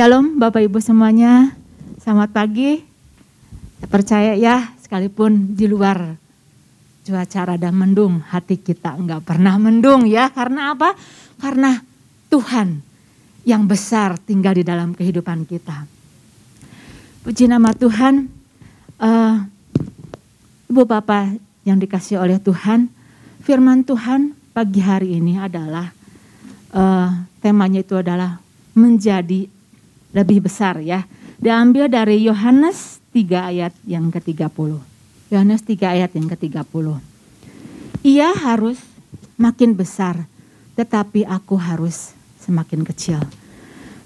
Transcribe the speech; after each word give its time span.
Shalom 0.00 0.40
Bapak 0.40 0.64
Ibu 0.64 0.80
semuanya, 0.80 1.52
selamat 2.00 2.32
pagi. 2.32 2.80
Percaya 3.84 4.32
ya, 4.32 4.72
sekalipun 4.80 5.52
di 5.52 5.68
luar 5.68 6.16
cuaca 7.04 7.40
rada 7.44 7.68
mendung, 7.68 8.24
hati 8.24 8.56
kita 8.56 8.96
enggak 8.96 9.28
pernah 9.28 9.60
mendung 9.60 10.08
ya. 10.08 10.32
Karena 10.32 10.72
apa? 10.72 10.96
Karena 11.36 11.76
Tuhan 12.32 12.80
yang 13.44 13.68
besar 13.68 14.16
tinggal 14.16 14.56
di 14.56 14.64
dalam 14.64 14.96
kehidupan 14.96 15.44
kita. 15.44 15.84
Puji 17.20 17.44
nama 17.52 17.68
Tuhan, 17.76 18.24
uh, 19.04 19.36
Ibu 20.72 20.80
Bapak 20.88 21.36
yang 21.68 21.76
dikasih 21.76 22.24
oleh 22.24 22.40
Tuhan, 22.40 22.88
firman 23.44 23.84
Tuhan 23.84 24.32
pagi 24.56 24.80
hari 24.80 25.20
ini 25.20 25.36
adalah, 25.36 25.92
uh, 26.72 27.20
temanya 27.44 27.84
itu 27.84 28.00
adalah 28.00 28.40
menjadi 28.72 29.59
lebih 30.10 30.44
besar 30.44 30.78
ya. 30.82 31.06
Diambil 31.40 31.88
dari 31.88 32.20
Yohanes 32.20 33.00
3 33.16 33.50
ayat 33.50 33.72
yang 33.88 34.12
ke-30. 34.12 34.76
Yohanes 35.32 35.62
3 35.64 35.96
ayat 35.96 36.10
yang 36.12 36.28
ke-30. 36.28 36.86
Ia 38.04 38.28
harus 38.32 38.76
makin 39.40 39.72
besar, 39.72 40.28
tetapi 40.76 41.24
aku 41.24 41.56
harus 41.56 42.12
semakin 42.44 42.84
kecil. 42.84 43.20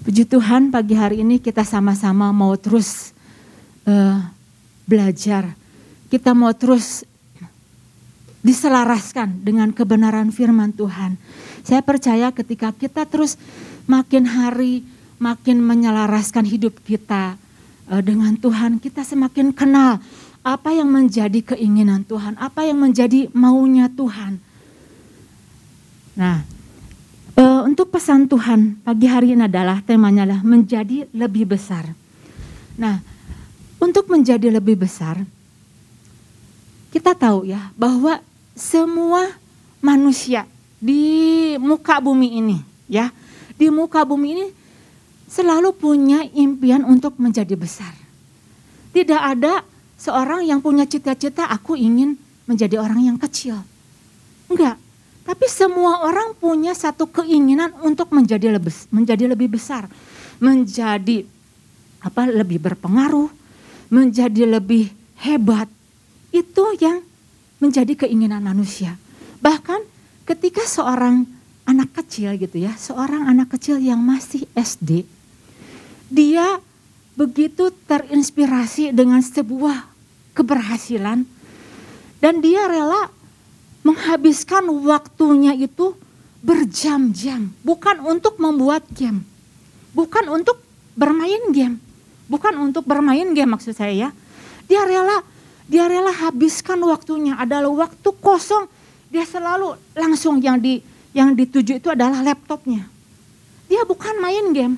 Puji 0.05 0.23
Tuhan 0.29 0.69
pagi 0.69 0.93
hari 0.95 1.25
ini 1.25 1.41
kita 1.41 1.65
sama-sama 1.65 2.29
mau 2.29 2.53
terus 2.55 3.11
uh, 3.89 4.21
belajar. 4.85 5.57
Kita 6.07 6.31
mau 6.37 6.53
terus 6.53 7.03
diselaraskan 8.45 9.41
dengan 9.41 9.73
kebenaran 9.73 10.29
firman 10.29 10.69
Tuhan. 10.71 11.17
Saya 11.65 11.81
percaya 11.81 12.29
ketika 12.29 12.69
kita 12.69 13.09
terus 13.09 13.41
makin 13.89 14.29
hari 14.29 14.85
makin 15.17 15.63
menyelaraskan 15.63 16.43
hidup 16.43 16.79
kita 16.83 17.39
uh, 17.89 18.01
dengan 18.03 18.35
Tuhan, 18.35 18.77
kita 18.81 19.01
semakin 19.01 19.55
kenal 19.55 19.99
apa 20.45 20.69
yang 20.69 20.91
menjadi 20.93 21.55
keinginan 21.55 22.05
Tuhan, 22.05 22.37
apa 22.37 22.67
yang 22.67 22.77
menjadi 22.77 23.33
maunya 23.33 23.89
Tuhan. 23.89 24.37
Nah, 26.15 26.45
uh, 27.33 27.61
untuk 27.65 27.89
pesan 27.89 28.29
Tuhan 28.29 28.79
pagi 28.85 29.07
hari 29.09 29.33
ini 29.33 29.49
adalah 29.49 29.81
temanya 29.81 30.23
adalah 30.23 30.45
menjadi 30.45 31.09
lebih 31.11 31.49
besar. 31.57 31.91
Nah, 32.77 33.01
untuk 33.81 34.07
menjadi 34.07 34.53
lebih 34.53 34.85
besar, 34.85 35.23
kita 36.93 37.17
tahu 37.17 37.49
ya 37.49 37.73
bahwa 37.75 38.21
semua 38.55 39.35
manusia 39.83 40.47
di 40.79 41.57
muka 41.59 41.99
bumi 41.99 42.39
ini, 42.39 42.57
ya, 42.87 43.11
di 43.57 43.67
muka 43.73 44.05
bumi 44.05 44.27
ini 44.31 44.47
selalu 45.25 45.73
punya 45.75 46.23
impian 46.33 46.85
untuk 46.85 47.17
menjadi 47.17 47.53
besar. 47.57 47.93
Tidak 48.95 49.21
ada 49.21 49.65
seorang 49.99 50.45
yang 50.47 50.63
punya 50.63 50.87
cita-cita 50.87 51.49
aku 51.49 51.75
ingin 51.75 52.15
menjadi 52.45 52.79
orang 52.79 53.01
yang 53.03 53.17
kecil. 53.19 53.59
Enggak. 54.47 54.77
Tapi 55.25 55.49
semua 55.49 56.05
orang 56.05 56.37
punya 56.37 56.77
satu 56.77 57.09
keinginan 57.09 57.73
untuk 57.81 58.13
menjadi 58.13 58.53
lebih 58.61 58.69
menjadi 58.93 59.25
lebih 59.25 59.57
besar, 59.57 59.89
menjadi 60.37 61.25
apa 62.05 62.29
lebih 62.29 62.61
berpengaruh, 62.61 63.33
menjadi 63.89 64.45
lebih 64.45 64.93
hebat. 65.25 65.65
Itu 66.29 66.77
yang 66.77 67.01
menjadi 67.57 68.05
keinginan 68.05 68.45
manusia. 68.45 69.01
Bahkan 69.41 69.81
ketika 70.29 70.61
seorang 70.61 71.25
anak 71.65 71.97
kecil 71.97 72.37
gitu 72.37 72.61
ya, 72.61 72.77
seorang 72.77 73.25
anak 73.25 73.57
kecil 73.57 73.81
yang 73.81 73.97
masih 74.05 74.45
SD, 74.53 75.09
dia 76.09 76.61
begitu 77.15 77.71
terinspirasi 77.87 78.91
dengan 78.91 79.23
sebuah 79.23 79.87
keberhasilan. 80.35 81.23
Dan 82.19 82.41
dia 82.43 82.67
rela 82.67 83.09
menghabiskan 83.85 84.67
waktunya 84.83 85.55
itu 85.55 85.95
berjam-jam. 86.43 87.49
Bukan 87.63 88.03
untuk 88.03 88.37
membuat 88.37 88.85
game. 88.93 89.23
Bukan 89.95 90.27
untuk 90.29 90.59
bermain 90.93 91.53
game. 91.55 91.79
Bukan 92.25 92.53
untuk 92.57 92.83
bermain 92.85 93.31
game 93.33 93.55
maksud 93.55 93.77
saya 93.77 93.93
ya. 93.93 94.09
Dia 94.65 94.83
rela 94.85 95.21
dia 95.65 95.89
rela 95.89 96.13
habiskan 96.13 96.81
waktunya. 96.85 97.37
Adalah 97.37 97.89
waktu 97.89 98.09
kosong. 98.21 98.69
Dia 99.09 99.25
selalu 99.25 99.77
langsung 99.93 100.41
yang 100.41 100.57
di 100.57 100.81
yang 101.15 101.31
dituju 101.31 101.79
itu 101.79 101.87
adalah 101.87 102.19
laptopnya. 102.25 102.83
Dia 103.71 103.87
bukan 103.87 104.19
main 104.19 104.45
game 104.51 104.75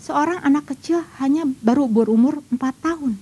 seorang 0.00 0.40
anak 0.40 0.72
kecil 0.74 1.04
hanya 1.20 1.44
baru 1.60 1.86
berumur 1.86 2.40
4 2.48 2.58
tahun. 2.80 3.12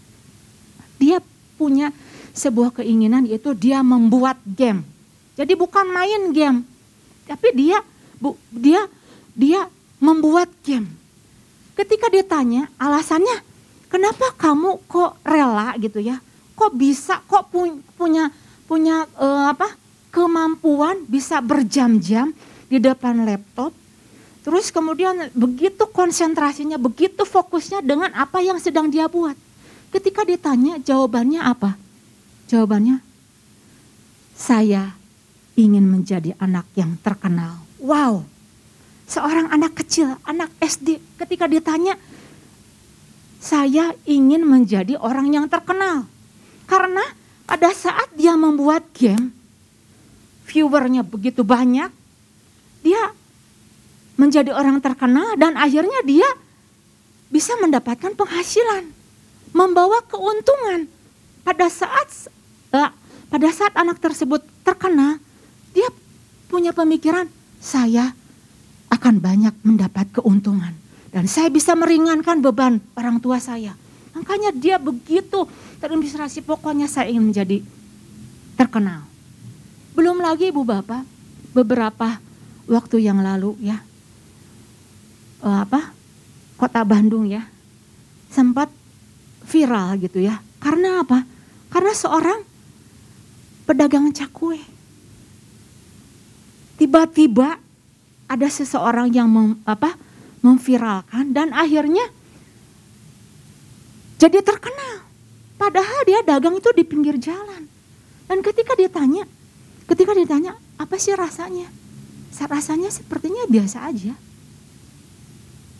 Dia 0.98 1.18
punya 1.58 1.90
sebuah 2.34 2.78
keinginan 2.80 3.26
yaitu 3.26 3.52
dia 3.52 3.82
membuat 3.82 4.38
game. 4.46 4.86
Jadi 5.34 5.54
bukan 5.54 5.86
main 5.90 6.34
game, 6.34 6.66
tapi 7.26 7.54
dia 7.54 7.78
bu, 8.18 8.34
dia 8.50 8.86
dia 9.34 9.70
membuat 10.02 10.50
game. 10.66 10.90
Ketika 11.78 12.10
ditanya 12.10 12.66
alasannya, 12.74 13.38
kenapa 13.86 14.34
kamu 14.34 14.82
kok 14.90 15.14
rela 15.22 15.78
gitu 15.78 16.02
ya? 16.02 16.18
Kok 16.58 16.74
bisa? 16.74 17.22
Kok 17.22 17.54
punya 17.94 18.34
punya 18.66 19.06
uh, 19.14 19.54
apa? 19.54 19.88
kemampuan 20.08 21.04
bisa 21.04 21.38
berjam-jam 21.38 22.32
di 22.66 22.80
depan 22.80 23.22
laptop 23.28 23.70
Terus 24.48 24.72
kemudian 24.72 25.28
begitu 25.36 25.84
konsentrasinya, 25.92 26.80
begitu 26.80 27.20
fokusnya 27.28 27.84
dengan 27.84 28.08
apa 28.16 28.40
yang 28.40 28.56
sedang 28.56 28.88
dia 28.88 29.04
buat. 29.04 29.36
Ketika 29.92 30.24
ditanya 30.24 30.80
jawabannya 30.80 31.44
apa? 31.44 31.76
Jawabannya, 32.48 32.96
saya 34.32 34.96
ingin 35.52 35.84
menjadi 35.84 36.32
anak 36.40 36.64
yang 36.72 36.96
terkenal. 37.04 37.60
Wow, 37.76 38.24
seorang 39.04 39.52
anak 39.52 39.84
kecil, 39.84 40.16
anak 40.24 40.48
SD 40.64 40.96
ketika 41.20 41.44
ditanya, 41.44 42.00
saya 43.44 43.92
ingin 44.08 44.48
menjadi 44.48 44.96
orang 44.96 45.28
yang 45.28 45.44
terkenal. 45.44 46.08
Karena 46.64 47.04
pada 47.44 47.68
saat 47.76 48.16
dia 48.16 48.32
membuat 48.32 48.88
game, 48.96 49.28
viewernya 50.48 51.04
begitu 51.04 51.44
banyak, 51.44 51.92
dia 52.80 53.17
menjadi 54.18 54.50
orang 54.50 54.82
terkenal 54.82 55.38
dan 55.38 55.54
akhirnya 55.54 56.02
dia 56.02 56.26
bisa 57.30 57.54
mendapatkan 57.62 58.18
penghasilan, 58.18 58.90
membawa 59.54 60.02
keuntungan. 60.10 60.90
Pada 61.46 61.70
saat 61.70 62.28
uh, 62.74 62.90
pada 63.30 63.48
saat 63.54 63.72
anak 63.78 64.02
tersebut 64.02 64.42
terkenal, 64.66 65.16
dia 65.72 65.88
punya 66.50 66.74
pemikiran 66.74 67.30
saya 67.62 68.12
akan 68.90 69.22
banyak 69.22 69.54
mendapat 69.62 70.10
keuntungan 70.12 70.74
dan 71.14 71.24
saya 71.30 71.48
bisa 71.48 71.72
meringankan 71.78 72.42
beban 72.42 72.82
orang 72.98 73.22
tua 73.22 73.40
saya. 73.40 73.72
Makanya 74.12 74.50
dia 74.50 74.76
begitu 74.76 75.46
terinspirasi 75.78 76.42
pokoknya 76.42 76.90
saya 76.90 77.08
ingin 77.08 77.30
menjadi 77.30 77.62
terkenal. 78.58 79.06
Belum 79.94 80.18
lagi 80.18 80.50
Ibu 80.50 80.66
Bapak, 80.66 81.06
beberapa 81.54 82.18
waktu 82.66 83.06
yang 83.06 83.22
lalu 83.22 83.54
ya, 83.62 83.78
uh, 85.42 85.62
apa 85.62 85.94
kota 86.58 86.82
Bandung 86.82 87.30
ya 87.30 87.46
sempat 88.28 88.68
viral 89.48 89.96
gitu 90.02 90.20
ya. 90.20 90.38
Karena 90.60 91.00
apa? 91.02 91.24
Karena 91.72 91.92
seorang 91.96 92.44
pedagang 93.64 94.12
cakwe. 94.12 94.60
Tiba-tiba 96.78 97.58
ada 98.28 98.48
seseorang 98.48 99.10
yang 99.10 99.26
mem, 99.26 99.58
apa, 99.66 99.96
memviralkan 100.44 101.32
dan 101.34 101.50
akhirnya 101.50 102.04
jadi 104.20 104.44
terkenal. 104.44 105.06
Padahal 105.58 106.06
dia 106.06 106.22
dagang 106.22 106.54
itu 106.54 106.70
di 106.70 106.86
pinggir 106.86 107.18
jalan. 107.18 107.66
Dan 108.28 108.44
ketika 108.44 108.78
ditanya, 108.78 109.26
ketika 109.90 110.14
ditanya, 110.14 110.54
apa 110.78 110.94
sih 111.00 111.16
rasanya? 111.16 111.66
Rasanya 112.38 112.86
sepertinya 112.94 113.50
biasa 113.50 113.90
aja 113.90 114.14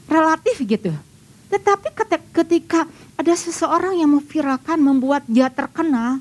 relatif 0.09 0.57
gitu. 0.65 0.91
Tetapi 1.49 1.93
ketika 2.33 2.85
ada 3.17 3.35
seseorang 3.37 4.01
yang 4.01 4.11
memviralkan 4.21 4.81
membuat 4.81 5.25
dia 5.29 5.49
terkenal, 5.49 6.21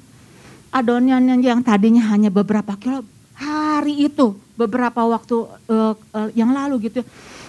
adonannya 0.71 1.39
yang 1.41 1.63
tadinya 1.63 2.03
hanya 2.11 2.27
beberapa 2.31 2.75
kilo 2.75 3.03
hari 3.37 4.09
itu 4.09 4.33
beberapa 4.57 5.05
waktu 5.05 5.35
uh, 5.69 5.93
uh, 5.93 6.29
yang 6.33 6.49
lalu 6.49 6.89
gitu 6.89 7.05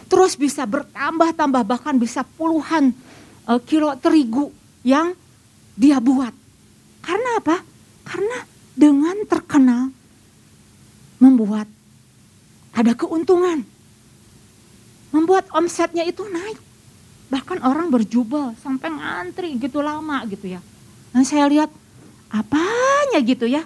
terus 0.08 0.36
bisa 0.36 0.64
bertambah-tambah 0.64 1.62
bahkan 1.68 1.96
bisa 2.00 2.24
puluhan 2.24 2.96
uh, 3.44 3.60
kilo 3.60 3.92
terigu 4.00 4.50
yang 4.80 5.12
dia 5.76 6.00
buat. 6.00 6.32
Karena 7.04 7.30
apa? 7.38 7.56
Karena 8.02 8.38
dengan 8.72 9.16
terkenal 9.28 9.92
membuat 11.20 11.68
ada 12.72 12.92
keuntungan 12.96 13.62
membuat 15.14 15.48
omsetnya 15.52 16.04
itu 16.04 16.24
naik. 16.28 16.58
Bahkan 17.28 17.60
orang 17.60 17.92
berjubel 17.92 18.56
sampai 18.60 18.88
ngantri 18.88 19.56
gitu 19.60 19.84
lama 19.84 20.24
gitu 20.28 20.48
ya. 20.48 20.60
Dan 21.12 21.24
saya 21.28 21.48
lihat 21.48 21.68
apanya 22.28 23.20
gitu 23.24 23.48
ya 23.48 23.64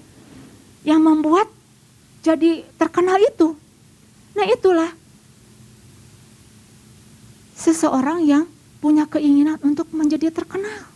yang 0.83 1.03
membuat 1.03 1.51
jadi 2.23 2.67
terkenal 2.79 3.19
itu. 3.19 3.55
Nah 4.35 4.47
itulah 4.47 4.91
seseorang 7.55 8.27
yang 8.27 8.45
punya 8.83 9.07
keinginan 9.07 9.59
untuk 9.63 9.91
menjadi 9.95 10.35
terkenal. 10.35 10.91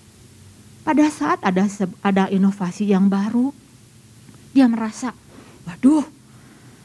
Pada 0.82 1.06
saat 1.10 1.38
ada 1.42 1.66
ada 2.02 2.24
inovasi 2.30 2.90
yang 2.90 3.10
baru, 3.10 3.50
dia 4.54 4.66
merasa, 4.70 5.14
waduh, 5.66 6.06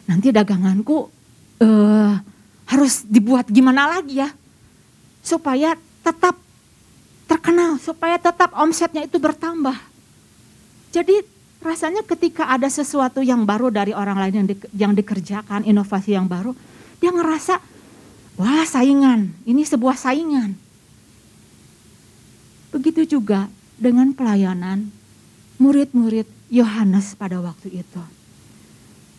nanti 0.09 0.33
daganganku 0.33 1.09
uh, 1.61 2.13
harus 2.71 3.03
dibuat 3.03 3.51
gimana 3.51 3.99
lagi 3.99 4.23
ya, 4.23 4.31
supaya 5.19 5.75
tetap 6.07 6.39
terkenal, 7.27 7.75
supaya 7.83 8.15
tetap 8.15 8.55
omsetnya 8.55 9.03
itu 9.03 9.19
bertambah. 9.19 9.75
Jadi 10.95 11.19
rasanya 11.59 12.03
ketika 12.07 12.47
ada 12.47 12.71
sesuatu 12.71 13.19
yang 13.19 13.43
baru 13.43 13.67
dari 13.71 13.91
orang 13.91 14.17
lain 14.17 14.33
yang, 14.43 14.47
di, 14.47 14.55
yang 14.71 14.93
dikerjakan, 14.95 15.67
inovasi 15.67 16.15
yang 16.15 16.31
baru, 16.31 16.55
dia 17.03 17.11
ngerasa, 17.11 17.59
wah 18.39 18.63
saingan, 18.63 19.35
ini 19.43 19.67
sebuah 19.67 19.99
saingan. 19.99 20.55
Begitu 22.71 23.19
juga 23.19 23.51
dengan 23.75 24.15
pelayanan 24.15 24.87
murid-murid 25.59 26.27
Yohanes 26.47 27.19
pada 27.19 27.43
waktu 27.43 27.83
itu. 27.83 28.03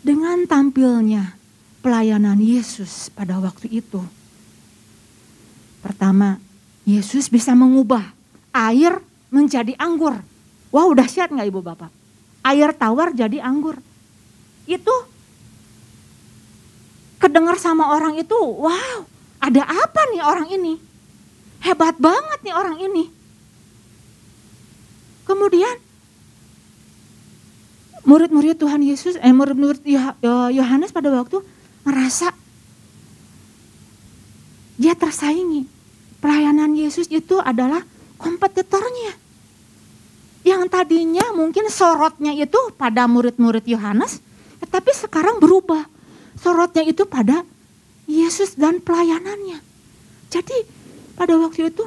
Dengan 0.01 0.49
tampilnya 0.49 1.42
pelayanan 1.83 2.39
Yesus 2.39 3.11
pada 3.11 3.37
waktu 3.43 3.69
itu. 3.83 4.01
Pertama, 5.83 6.39
Yesus 6.87 7.27
bisa 7.27 7.53
mengubah 7.59 8.15
air 8.55 9.03
menjadi 9.29 9.75
anggur. 9.77 10.17
Wow, 10.71 10.95
dahsyat 10.95 11.35
nggak 11.35 11.51
ibu 11.51 11.61
bapak? 11.61 11.91
air 12.43 12.75
tawar 12.75 13.15
jadi 13.15 13.39
anggur. 13.39 13.79
Itu 14.67 14.93
kedengar 17.23 17.59
sama 17.59 17.95
orang 17.95 18.19
itu, 18.19 18.35
wow, 18.35 19.07
ada 19.39 19.63
apa 19.63 20.01
nih 20.11 20.23
orang 20.23 20.49
ini? 20.51 20.75
Hebat 21.63 21.95
banget 22.03 22.39
nih 22.43 22.55
orang 22.55 22.77
ini. 22.83 23.05
Kemudian 25.23 25.79
murid-murid 28.03 28.59
Tuhan 28.59 28.83
Yesus, 28.83 29.15
eh 29.23 29.31
murid-murid 29.31 29.87
Yohanes 30.51 30.91
pada 30.91 31.15
waktu 31.15 31.39
merasa 31.83 32.35
dia 34.79 34.95
tersaingi. 34.99 35.69
Pelayanan 36.23 36.79
Yesus 36.79 37.11
itu 37.11 37.43
adalah 37.43 37.83
kompetitornya 38.15 39.23
yang 40.43 40.67
tadinya 40.67 41.23
mungkin 41.35 41.71
sorotnya 41.71 42.35
itu 42.35 42.59
pada 42.75 43.07
murid-murid 43.07 43.63
Yohanes, 43.67 44.19
tetapi 44.59 44.91
sekarang 44.91 45.39
berubah. 45.39 45.87
Sorotnya 46.35 46.83
itu 46.83 47.07
pada 47.07 47.47
Yesus 48.11 48.59
dan 48.59 48.83
pelayanannya. 48.83 49.63
Jadi 50.27 50.67
pada 51.15 51.39
waktu 51.39 51.71
itu 51.71 51.87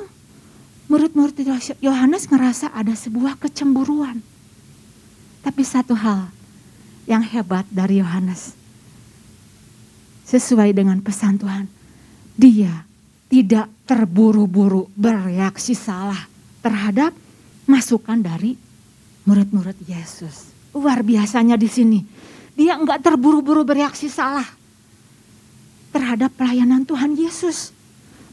murid-murid 0.87 1.35
Yohanes 1.83 2.31
ngerasa 2.31 2.71
ada 2.71 2.95
sebuah 2.95 3.35
kecemburuan. 3.43 4.23
Tapi 5.43 5.61
satu 5.67 5.91
hal 5.91 6.31
yang 7.05 7.21
hebat 7.27 7.67
dari 7.67 7.99
Yohanes. 7.99 8.55
Sesuai 10.25 10.73
dengan 10.73 10.97
pesan 11.05 11.37
Tuhan. 11.37 11.69
Dia 12.35 12.83
tidak 13.29 13.69
terburu-buru 13.85 14.89
bereaksi 14.97 15.77
salah 15.77 16.27
terhadap 16.65 17.13
masukan 17.69 18.17
dari 18.17 18.57
murid-murid 19.25 19.77
Yesus. 19.85 20.49
Luar 20.73 21.05
biasanya 21.05 21.55
di 21.55 21.69
sini. 21.69 21.99
Dia 22.57 22.79
enggak 22.79 23.05
terburu-buru 23.05 23.67
bereaksi 23.67 24.09
salah 24.09 24.45
terhadap 25.93 26.33
pelayanan 26.35 26.83
Tuhan 26.83 27.13
Yesus. 27.15 27.75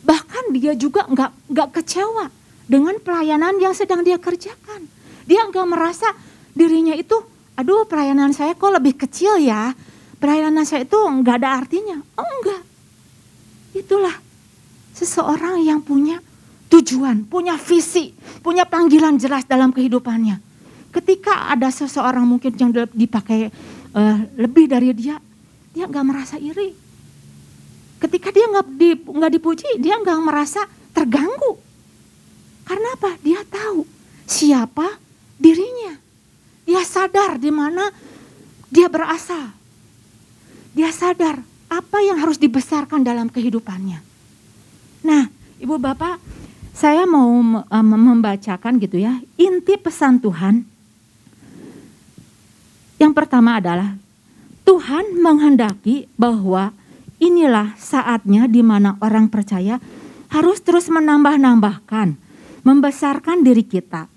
Bahkan 0.02 0.50
dia 0.56 0.74
juga 0.74 1.06
enggak, 1.06 1.30
enggak 1.46 1.68
kecewa 1.78 2.26
dengan 2.66 2.98
pelayanan 2.98 3.58
yang 3.58 3.74
sedang 3.76 4.02
dia 4.02 4.18
kerjakan. 4.18 4.86
Dia 5.26 5.46
enggak 5.46 5.66
merasa 5.66 6.08
dirinya 6.56 6.94
itu, 6.94 7.14
aduh 7.54 7.86
pelayanan 7.86 8.34
saya 8.34 8.56
kok 8.56 8.72
lebih 8.72 8.98
kecil 8.98 9.38
ya. 9.38 9.74
Pelayanan 10.22 10.62
saya 10.62 10.86
itu 10.86 10.94
enggak 11.02 11.42
ada 11.42 11.58
artinya. 11.58 11.98
Oh 12.14 12.22
enggak. 12.22 12.62
Itulah 13.74 14.14
seseorang 14.94 15.58
yang 15.66 15.82
punya 15.82 16.22
tujuan, 16.70 17.26
punya 17.26 17.58
visi, 17.58 18.14
punya 18.38 18.62
panggilan 18.62 19.18
jelas 19.18 19.42
dalam 19.50 19.74
kehidupannya. 19.74 20.38
Ketika 20.94 21.50
ada 21.50 21.74
seseorang 21.74 22.22
mungkin 22.22 22.54
yang 22.54 22.70
dipakai 22.94 23.50
uh, 23.98 24.18
lebih 24.38 24.70
dari 24.70 24.94
dia, 24.94 25.18
dia 25.74 25.90
nggak 25.90 26.06
merasa 26.06 26.38
iri. 26.38 26.70
Ketika 27.98 28.30
dia 28.30 28.46
nggak 28.46 28.66
di, 28.78 28.90
dipuji, 29.36 29.82
dia 29.82 29.98
nggak 29.98 30.20
merasa 30.22 30.62
terganggu. 30.94 31.58
Karena 32.62 32.94
apa? 32.94 33.18
Dia 33.18 33.42
tahu 33.42 33.82
siapa 34.28 35.00
dirinya. 35.34 35.98
Dia 36.62 36.86
sadar 36.86 37.42
di 37.42 37.50
mana 37.50 37.90
dia 38.70 38.86
berasal. 38.86 39.61
Dia 40.72 40.88
sadar 40.88 41.44
apa 41.72 41.98
yang 42.04 42.20
harus 42.20 42.36
dibesarkan 42.36 43.04
dalam 43.04 43.32
kehidupannya. 43.32 44.00
Nah, 45.04 45.24
Ibu 45.60 45.76
Bapak, 45.80 46.20
saya 46.72 47.08
mau 47.08 47.28
membacakan 47.70 48.80
gitu 48.80 49.00
ya, 49.00 49.20
inti 49.40 49.76
pesan 49.76 50.20
Tuhan. 50.20 50.64
Yang 53.00 53.12
pertama 53.12 53.60
adalah 53.60 53.96
Tuhan 54.64 55.16
menghendaki 55.20 56.08
bahwa 56.16 56.72
inilah 57.20 57.76
saatnya 57.76 58.48
di 58.48 58.64
mana 58.64 58.96
orang 59.00 59.28
percaya 59.28 59.76
harus 60.32 60.64
terus 60.64 60.88
menambah-nambahkan, 60.88 62.16
membesarkan 62.64 63.44
diri 63.44 63.64
kita. 63.68 64.08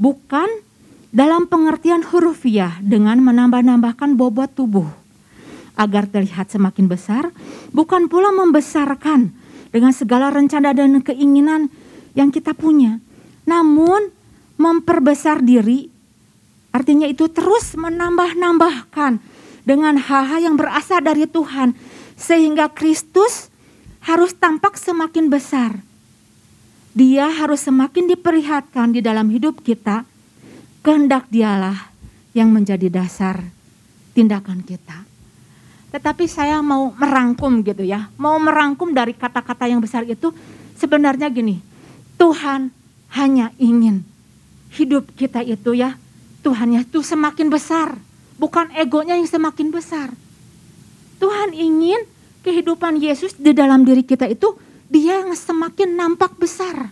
Bukan 0.00 0.48
dalam 1.14 1.46
pengertian 1.46 2.02
hurufiah 2.06 2.78
dengan 2.82 3.22
menambah-nambahkan 3.22 4.18
bobot 4.18 4.50
tubuh 4.54 4.99
agar 5.80 6.04
terlihat 6.04 6.52
semakin 6.52 6.84
besar, 6.84 7.32
bukan 7.72 8.12
pula 8.12 8.28
membesarkan 8.36 9.32
dengan 9.72 9.96
segala 9.96 10.28
rencana 10.28 10.76
dan 10.76 11.00
keinginan 11.00 11.72
yang 12.12 12.28
kita 12.28 12.52
punya. 12.52 13.00
Namun 13.48 14.12
memperbesar 14.60 15.40
diri 15.40 15.88
artinya 16.70 17.08
itu 17.08 17.32
terus 17.32 17.72
menambah-nambahkan 17.80 19.18
dengan 19.64 19.96
hal-hal 19.96 20.52
yang 20.52 20.56
berasal 20.60 21.00
dari 21.00 21.24
Tuhan 21.24 21.72
sehingga 22.20 22.68
Kristus 22.68 23.48
harus 24.04 24.36
tampak 24.36 24.76
semakin 24.76 25.32
besar. 25.32 25.80
Dia 26.92 27.32
harus 27.32 27.64
semakin 27.64 28.10
diperlihatkan 28.12 28.92
di 28.92 29.00
dalam 29.00 29.32
hidup 29.32 29.64
kita. 29.64 30.04
Kehendak 30.80 31.28
dialah 31.28 31.92
yang 32.32 32.50
menjadi 32.50 32.88
dasar 32.88 33.44
tindakan 34.16 34.64
kita. 34.64 35.09
Tetapi 35.90 36.24
saya 36.30 36.62
mau 36.62 36.94
merangkum 36.94 37.66
gitu 37.66 37.82
ya, 37.82 38.06
mau 38.14 38.38
merangkum 38.38 38.94
dari 38.94 39.10
kata-kata 39.10 39.66
yang 39.66 39.82
besar 39.82 40.06
itu 40.06 40.30
sebenarnya 40.78 41.26
gini, 41.26 41.58
Tuhan 42.14 42.70
hanya 43.18 43.50
ingin 43.58 44.06
hidup 44.70 45.10
kita 45.18 45.42
itu 45.42 45.74
ya, 45.74 45.98
Tuhannya 46.46 46.86
itu 46.86 47.02
semakin 47.02 47.50
besar. 47.50 47.98
Bukan 48.40 48.72
egonya 48.72 49.18
yang 49.18 49.28
semakin 49.28 49.68
besar. 49.68 50.08
Tuhan 51.20 51.52
ingin 51.52 52.00
kehidupan 52.40 52.96
Yesus 52.96 53.36
di 53.36 53.52
dalam 53.52 53.84
diri 53.84 54.00
kita 54.00 54.24
itu 54.24 54.56
dia 54.88 55.20
yang 55.20 55.36
semakin 55.36 55.92
nampak 55.92 56.38
besar. 56.40 56.88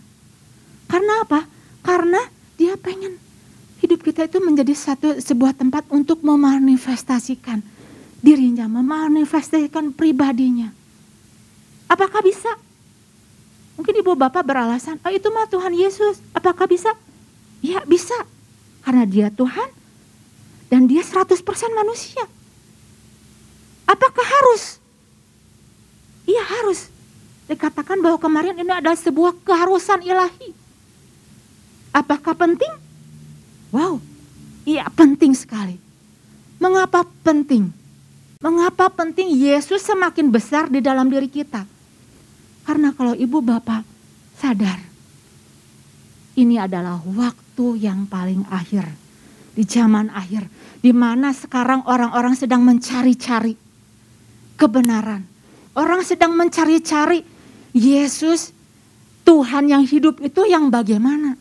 Karena 0.85 1.25
apa? 1.25 1.49
Karena 1.81 2.21
dia 2.53 2.77
pengen 2.77 3.17
hidup 3.81 4.03
kita 4.03 4.27
itu 4.27 4.37
menjadi 4.43 4.75
satu 4.75 5.17
sebuah 5.17 5.57
tempat 5.57 5.87
untuk 5.89 6.21
memanifestasikan 6.21 7.63
dirinya, 8.19 8.67
memanifestasikan 8.67 9.95
pribadinya. 9.95 10.71
Apakah 11.89 12.21
bisa? 12.21 12.51
Mungkin 13.79 13.95
ibu 14.03 14.11
bapak 14.13 14.43
beralasan, 14.43 14.99
oh 15.01 15.11
itu 15.11 15.31
mah 15.31 15.47
Tuhan 15.47 15.71
Yesus. 15.71 16.19
Apakah 16.35 16.67
bisa? 16.67 16.91
Ya 17.63 17.79
bisa. 17.87 18.15
Karena 18.83 19.07
dia 19.07 19.31
Tuhan 19.31 19.71
dan 20.67 20.85
dia 20.85 21.01
100% 21.01 21.39
manusia. 21.71 22.27
Apakah 23.87 24.21
harus? 24.21 24.77
Iya 26.29 26.43
harus. 26.45 26.91
Dikatakan 27.49 27.97
bahwa 28.03 28.21
kemarin 28.21 28.53
ini 28.53 28.69
adalah 28.69 28.99
sebuah 28.99 29.33
keharusan 29.41 30.05
ilahi. 30.05 30.53
Apakah 31.89 32.37
penting? 32.37 32.69
Wow, 33.73 33.97
iya 34.61 34.85
penting 34.93 35.33
sekali. 35.33 35.81
Mengapa 36.61 37.01
penting? 37.25 37.78
Mengapa 38.39 38.87
penting 38.87 39.35
Yesus 39.35 39.83
semakin 39.83 40.31
besar 40.31 40.71
di 40.71 40.79
dalam 40.79 41.11
diri 41.11 41.27
kita? 41.27 41.67
Karena 42.63 42.95
kalau 42.95 43.11
ibu 43.11 43.43
bapak 43.43 43.83
sadar 44.39 44.79
ini 46.39 46.55
adalah 46.55 47.03
waktu 47.03 47.83
yang 47.83 48.07
paling 48.07 48.47
akhir. 48.47 48.87
Di 49.51 49.67
zaman 49.67 50.07
akhir. 50.15 50.47
Di 50.79 50.95
mana 50.95 51.35
sekarang 51.35 51.83
orang-orang 51.83 52.31
sedang 52.31 52.63
mencari-cari 52.63 53.59
kebenaran. 54.55 55.27
Orang 55.75 56.07
sedang 56.07 56.31
mencari-cari 56.31 57.19
Yesus 57.75 58.55
Tuhan 59.27 59.67
yang 59.67 59.83
hidup 59.83 60.23
itu 60.23 60.47
yang 60.47 60.71
bagaimana? 60.71 61.35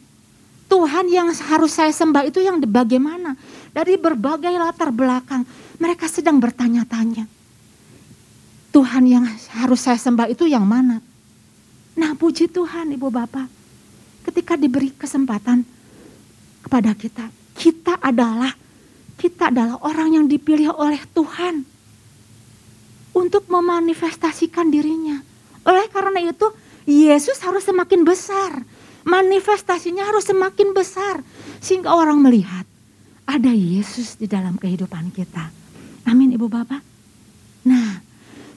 Tuhan 0.66 1.06
yang 1.14 1.30
harus 1.30 1.78
saya 1.78 1.94
sembah 1.94 2.26
itu 2.26 2.42
yang 2.42 2.58
bagaimana? 2.58 3.38
Dari 3.70 3.94
berbagai 3.94 4.50
latar 4.50 4.90
belakang 4.90 5.46
mereka 5.78 6.10
sedang 6.10 6.42
bertanya-tanya. 6.42 7.26
Tuhan 8.68 9.04
yang 9.08 9.24
harus 9.58 9.80
saya 9.80 9.96
sembah 9.96 10.28
itu 10.28 10.44
yang 10.44 10.66
mana? 10.66 11.00
Nah 11.98 12.12
puji 12.14 12.46
Tuhan 12.52 12.94
Ibu 12.94 13.08
Bapak. 13.08 13.48
Ketika 14.28 14.60
diberi 14.60 14.92
kesempatan 14.92 15.64
kepada 16.68 16.92
kita. 16.92 17.26
Kita 17.56 17.96
adalah 17.98 18.52
kita 19.18 19.50
adalah 19.50 19.82
orang 19.82 20.14
yang 20.14 20.26
dipilih 20.30 20.70
oleh 20.78 21.02
Tuhan 21.10 21.66
untuk 23.16 23.50
memanifestasikan 23.50 24.70
dirinya. 24.70 25.18
Oleh 25.66 25.90
karena 25.90 26.22
itu, 26.22 26.46
Yesus 26.86 27.42
harus 27.42 27.66
semakin 27.66 28.06
besar. 28.06 28.62
Manifestasinya 29.02 30.06
harus 30.06 30.28
semakin 30.28 30.76
besar 30.76 31.24
sehingga 31.58 31.96
orang 31.96 32.20
melihat 32.20 32.68
ada 33.24 33.50
Yesus 33.50 34.20
di 34.20 34.28
dalam 34.28 34.60
kehidupan 34.60 35.10
kita. 35.10 35.48
Amin 36.08 36.32
Ibu 36.32 36.48
Bapak. 36.48 36.80
Nah, 37.68 38.00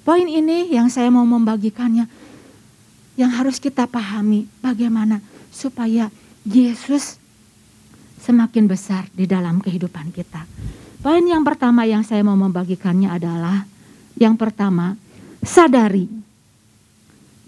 poin 0.07 0.23
ini 0.23 0.71
yang 0.71 0.87
saya 0.87 1.11
mau 1.11 1.27
membagikannya 1.27 2.07
yang 3.19 3.31
harus 3.35 3.59
kita 3.59 3.91
pahami 3.91 4.47
bagaimana 4.63 5.19
supaya 5.51 6.07
Yesus 6.47 7.19
semakin 8.23 8.71
besar 8.71 9.11
di 9.11 9.27
dalam 9.27 9.59
kehidupan 9.59 10.15
kita. 10.15 10.47
Poin 11.03 11.19
yang 11.27 11.43
pertama 11.43 11.83
yang 11.83 12.07
saya 12.07 12.23
mau 12.23 12.39
membagikannya 12.39 13.11
adalah 13.11 13.67
yang 14.15 14.39
pertama, 14.39 14.95
sadari 15.43 16.07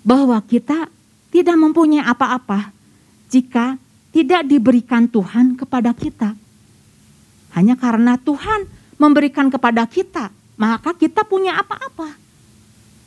bahwa 0.04 0.36
kita 0.44 0.92
tidak 1.32 1.56
mempunyai 1.56 2.04
apa-apa 2.04 2.76
jika 3.32 3.80
tidak 4.12 4.44
diberikan 4.50 5.08
Tuhan 5.08 5.56
kepada 5.56 5.96
kita. 5.96 6.36
Hanya 7.54 7.78
karena 7.78 8.18
Tuhan 8.18 8.66
memberikan 9.04 9.52
kepada 9.52 9.84
kita, 9.84 10.32
maka 10.56 10.96
kita 10.96 11.28
punya 11.28 11.60
apa-apa. 11.60 12.16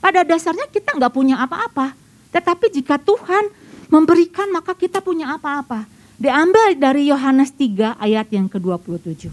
Pada 0.04 0.20
dasarnya 0.28 0.68
kita 0.68 0.92
nggak 0.92 1.12
punya 1.16 1.40
apa-apa. 1.40 1.96
Tetapi 2.36 2.68
jika 2.68 3.00
Tuhan 3.00 3.48
memberikan 3.88 4.52
maka 4.52 4.76
kita 4.76 5.00
punya 5.00 5.32
apa-apa. 5.32 5.88
Diambil 6.20 6.76
dari 6.76 7.08
Yohanes 7.08 7.48
3 7.56 7.96
ayat 7.96 8.28
yang 8.28 8.48
ke-27. 8.48 9.32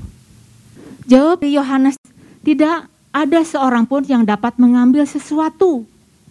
Jawab 1.03 1.43
Yohanes, 1.43 1.99
tidak 2.47 2.87
ada 3.11 3.39
seorang 3.43 3.83
pun 3.83 4.07
yang 4.07 4.23
dapat 4.23 4.55
mengambil 4.55 5.03
sesuatu 5.03 5.83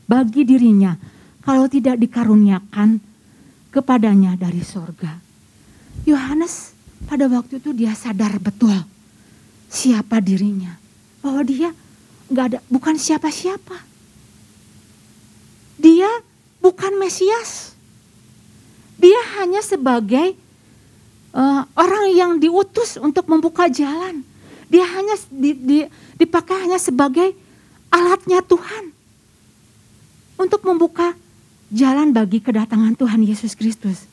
bagi 0.08 0.48
dirinya 0.48 0.96
kalau 1.44 1.68
tidak 1.68 2.00
dikaruniakan 2.00 3.00
kepadanya 3.72 4.36
dari 4.36 4.60
sorga. 4.64 5.16
Yohanes 6.04 6.72
pada 7.08 7.28
waktu 7.28 7.60
itu 7.60 7.72
dia 7.72 7.92
sadar 7.96 8.36
betul 8.40 8.91
siapa 9.72 10.20
dirinya. 10.20 10.76
Bahwa 11.24 11.40
dia 11.48 11.72
nggak 12.28 12.46
ada, 12.52 12.58
bukan 12.68 13.00
siapa-siapa. 13.00 13.80
Dia 15.80 16.08
bukan 16.60 17.00
Mesias. 17.00 17.72
Dia 19.00 19.18
hanya 19.40 19.64
sebagai 19.64 20.36
uh, 21.34 21.64
orang 21.74 22.12
yang 22.12 22.32
diutus 22.36 23.00
untuk 23.00 23.26
membuka 23.26 23.66
jalan. 23.66 24.22
Dia 24.68 24.86
hanya 24.86 25.16
di, 25.32 25.52
di, 25.56 25.78
dipakai 26.20 26.68
hanya 26.68 26.78
sebagai 26.78 27.34
alatnya 27.92 28.40
Tuhan 28.44 28.94
untuk 30.38 30.64
membuka 30.64 31.12
jalan 31.68 32.14
bagi 32.14 32.40
kedatangan 32.40 32.96
Tuhan 32.96 33.20
Yesus 33.26 33.52
Kristus. 33.58 34.06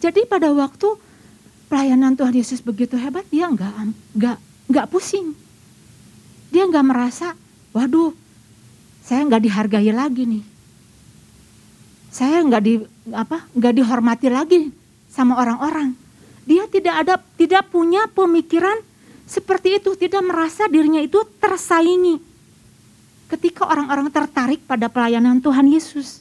Jadi 0.00 0.24
pada 0.24 0.48
waktu 0.54 0.96
pelayanan 1.68 2.16
Tuhan 2.16 2.36
Yesus 2.36 2.64
begitu 2.64 2.96
hebat, 2.96 3.26
dia 3.28 3.48
nggak 3.48 3.72
nggak 4.16 4.38
nggak 4.68 4.88
pusing. 4.90 5.34
Dia 6.52 6.68
nggak 6.68 6.86
merasa, 6.86 7.32
waduh, 7.72 8.12
saya 9.02 9.24
nggak 9.24 9.42
dihargai 9.42 9.90
lagi 9.90 10.24
nih 10.28 10.52
saya 12.12 12.44
nggak 12.44 12.62
di 12.62 12.76
apa 13.16 13.48
nggak 13.56 13.72
dihormati 13.72 14.28
lagi 14.28 14.68
sama 15.08 15.40
orang-orang. 15.40 15.96
Dia 16.44 16.68
tidak 16.68 16.94
ada 17.00 17.16
tidak 17.40 17.72
punya 17.72 18.04
pemikiran 18.12 18.76
seperti 19.24 19.80
itu, 19.80 19.96
tidak 19.96 20.20
merasa 20.20 20.68
dirinya 20.68 21.00
itu 21.00 21.24
tersaingi. 21.40 22.20
Ketika 23.32 23.64
orang-orang 23.64 24.12
tertarik 24.12 24.60
pada 24.68 24.92
pelayanan 24.92 25.40
Tuhan 25.40 25.72
Yesus. 25.72 26.20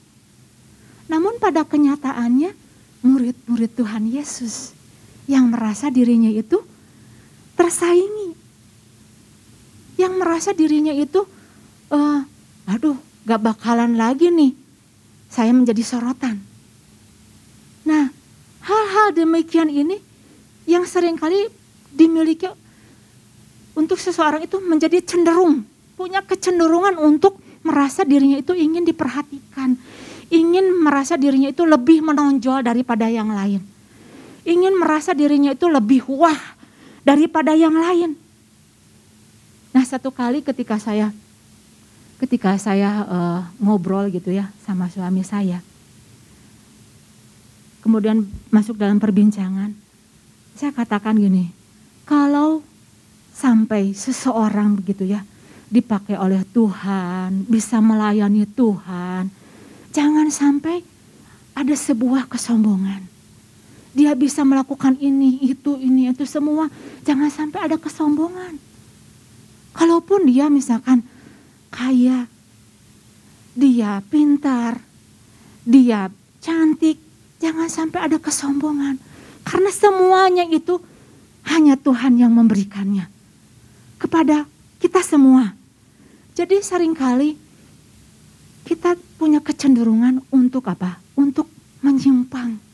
Namun 1.11 1.43
pada 1.43 1.67
kenyataannya 1.67 2.55
murid-murid 3.03 3.75
Tuhan 3.75 4.07
Yesus 4.07 4.71
yang 5.27 5.51
merasa 5.51 5.91
dirinya 5.91 6.31
itu 6.31 6.63
tersaingi. 7.61 8.33
Yang 10.01 10.13
merasa 10.17 10.49
dirinya 10.49 10.97
itu, 10.97 11.21
uh, 11.93 12.25
aduh 12.65 12.97
gak 13.21 13.37
bakalan 13.37 13.93
lagi 13.93 14.33
nih 14.33 14.57
saya 15.29 15.53
menjadi 15.53 15.85
sorotan. 15.85 16.41
Nah, 17.85 18.09
hal-hal 18.65 19.13
demikian 19.13 19.69
ini 19.69 20.01
yang 20.65 20.89
sering 20.89 21.21
kali 21.21 21.53
dimiliki 21.93 22.49
untuk 23.77 24.01
seseorang 24.01 24.41
itu 24.41 24.57
menjadi 24.57 24.97
cenderung, 25.05 25.61
punya 25.93 26.25
kecenderungan 26.25 26.97
untuk 26.97 27.37
merasa 27.61 28.01
dirinya 28.01 28.41
itu 28.41 28.57
ingin 28.57 28.83
diperhatikan, 28.83 29.77
ingin 30.33 30.65
merasa 30.81 31.13
dirinya 31.13 31.53
itu 31.53 31.61
lebih 31.63 32.01
menonjol 32.01 32.65
daripada 32.65 33.05
yang 33.05 33.29
lain. 33.29 33.61
Ingin 34.41 34.73
merasa 34.73 35.13
dirinya 35.13 35.53
itu 35.53 35.69
lebih 35.69 36.09
wah 36.09 36.50
daripada 37.01 37.53
yang 37.57 37.73
lain. 37.73 38.17
Nah, 39.71 39.83
satu 39.87 40.11
kali 40.11 40.43
ketika 40.43 40.77
saya 40.77 41.13
ketika 42.21 42.53
saya 42.61 43.01
uh, 43.09 43.41
ngobrol 43.57 44.05
gitu 44.13 44.29
ya 44.29 44.53
sama 44.61 44.85
suami 44.93 45.25
saya. 45.25 45.57
Kemudian 47.81 48.29
masuk 48.53 48.77
dalam 48.77 49.01
perbincangan, 49.01 49.73
saya 50.53 50.69
katakan 50.69 51.17
gini, 51.17 51.49
kalau 52.05 52.61
sampai 53.33 53.97
seseorang 53.97 54.77
begitu 54.77 55.09
ya 55.09 55.25
dipakai 55.65 56.13
oleh 56.13 56.45
Tuhan, 56.53 57.49
bisa 57.49 57.81
melayani 57.81 58.45
Tuhan, 58.45 59.33
jangan 59.89 60.29
sampai 60.29 60.85
ada 61.57 61.73
sebuah 61.73 62.29
kesombongan. 62.29 63.10
Dia 63.91 64.15
bisa 64.15 64.47
melakukan 64.47 64.95
ini, 65.03 65.43
itu, 65.43 65.75
ini, 65.75 66.07
itu 66.07 66.23
semua. 66.23 66.71
Jangan 67.03 67.27
sampai 67.27 67.59
ada 67.67 67.75
kesombongan. 67.75 68.55
Kalaupun 69.75 70.27
dia 70.27 70.47
misalkan 70.47 71.03
kaya, 71.67 72.27
dia 73.51 73.99
pintar, 74.07 74.79
dia 75.67 76.07
cantik, 76.39 76.99
jangan 77.43 77.67
sampai 77.67 77.99
ada 78.07 78.15
kesombongan. 78.15 78.95
Karena 79.43 79.71
semuanya 79.75 80.47
itu 80.47 80.79
hanya 81.51 81.75
Tuhan 81.75 82.15
yang 82.15 82.31
memberikannya 82.31 83.11
kepada 83.99 84.47
kita 84.79 85.03
semua. 85.03 85.51
Jadi 86.31 86.63
sering 86.63 86.95
kali 86.95 87.35
kita 88.63 88.95
punya 89.19 89.43
kecenderungan 89.43 90.23
untuk 90.31 90.71
apa? 90.71 91.03
Untuk 91.19 91.51
menyimpang 91.83 92.70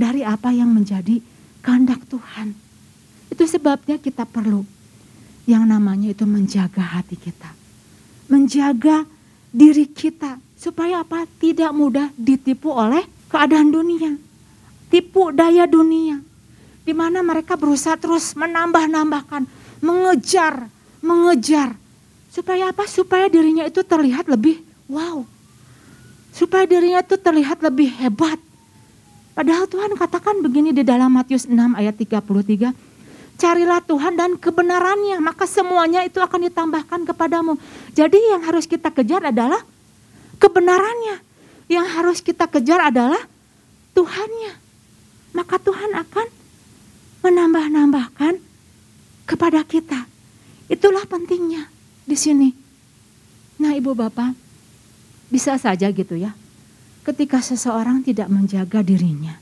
dari 0.00 0.24
apa 0.24 0.48
yang 0.48 0.72
menjadi 0.72 1.20
kehendak 1.60 2.00
Tuhan. 2.08 2.56
Itu 3.28 3.44
sebabnya 3.44 4.00
kita 4.00 4.24
perlu 4.24 4.64
yang 5.44 5.68
namanya 5.68 6.16
itu 6.16 6.24
menjaga 6.24 6.80
hati 6.80 7.20
kita 7.20 7.60
menjaga 8.30 9.02
diri 9.50 9.90
kita 9.90 10.38
supaya 10.54 11.02
apa? 11.02 11.26
Tidak 11.26 11.74
mudah 11.74 12.14
ditipu 12.14 12.70
oleh 12.70 13.02
keadaan 13.26 13.74
dunia. 13.74 14.14
Tipu 14.86 15.34
daya 15.34 15.66
dunia. 15.66 16.22
Di 16.86 16.94
mana 16.94 17.20
mereka 17.20 17.58
berusaha 17.58 17.98
terus 17.98 18.32
menambah-nambahkan, 18.38 19.44
mengejar, 19.82 20.70
mengejar. 21.02 21.74
Supaya 22.30 22.70
apa? 22.70 22.86
Supaya 22.86 23.26
dirinya 23.26 23.66
itu 23.66 23.82
terlihat 23.82 24.30
lebih 24.30 24.62
wow. 24.86 25.26
Supaya 26.30 26.62
dirinya 26.64 27.02
itu 27.02 27.18
terlihat 27.18 27.58
lebih 27.58 27.90
hebat. 27.98 28.38
Padahal 29.40 29.64
Tuhan 29.72 29.96
katakan 29.96 30.44
begini 30.44 30.68
di 30.68 30.84
dalam 30.84 31.16
Matius 31.16 31.48
6 31.48 31.56
ayat 31.72 31.96
33 31.96 32.76
carilah 33.40 33.80
Tuhan 33.80 34.12
dan 34.12 34.36
kebenarannya, 34.36 35.16
maka 35.16 35.48
semuanya 35.48 36.04
itu 36.04 36.20
akan 36.20 36.52
ditambahkan 36.52 37.08
kepadamu. 37.08 37.56
Jadi 37.96 38.20
yang 38.20 38.44
harus 38.44 38.68
kita 38.68 38.92
kejar 38.92 39.32
adalah 39.32 39.64
kebenarannya. 40.36 41.24
Yang 41.72 41.86
harus 41.88 42.18
kita 42.20 42.52
kejar 42.52 42.92
adalah 42.92 43.24
Tuhannya. 43.96 44.60
maka 45.32 45.56
Tuhan 45.56 45.88
akan 45.96 46.26
menambah-nambahkan 47.24 48.44
kepada 49.24 49.64
kita. 49.64 50.04
Itulah 50.68 51.08
pentingnya 51.08 51.64
di 52.04 52.12
sini. 52.12 52.52
Nah, 53.56 53.72
Ibu 53.72 53.96
Bapak, 53.96 54.36
bisa 55.32 55.56
saja 55.56 55.88
gitu 55.88 56.18
ya. 56.20 56.36
Ketika 57.00 57.40
seseorang 57.40 58.04
tidak 58.04 58.28
menjaga 58.28 58.84
dirinya, 58.84 59.40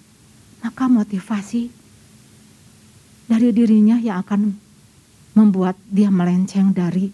maka 0.62 0.86
motivasi 0.86 1.70
dari 3.26 3.50
dirinya 3.50 3.98
yang 3.98 4.22
akan 4.22 4.54
membuat 5.34 5.74
dia 5.90 6.10
melenceng 6.10 6.70
dari 6.70 7.10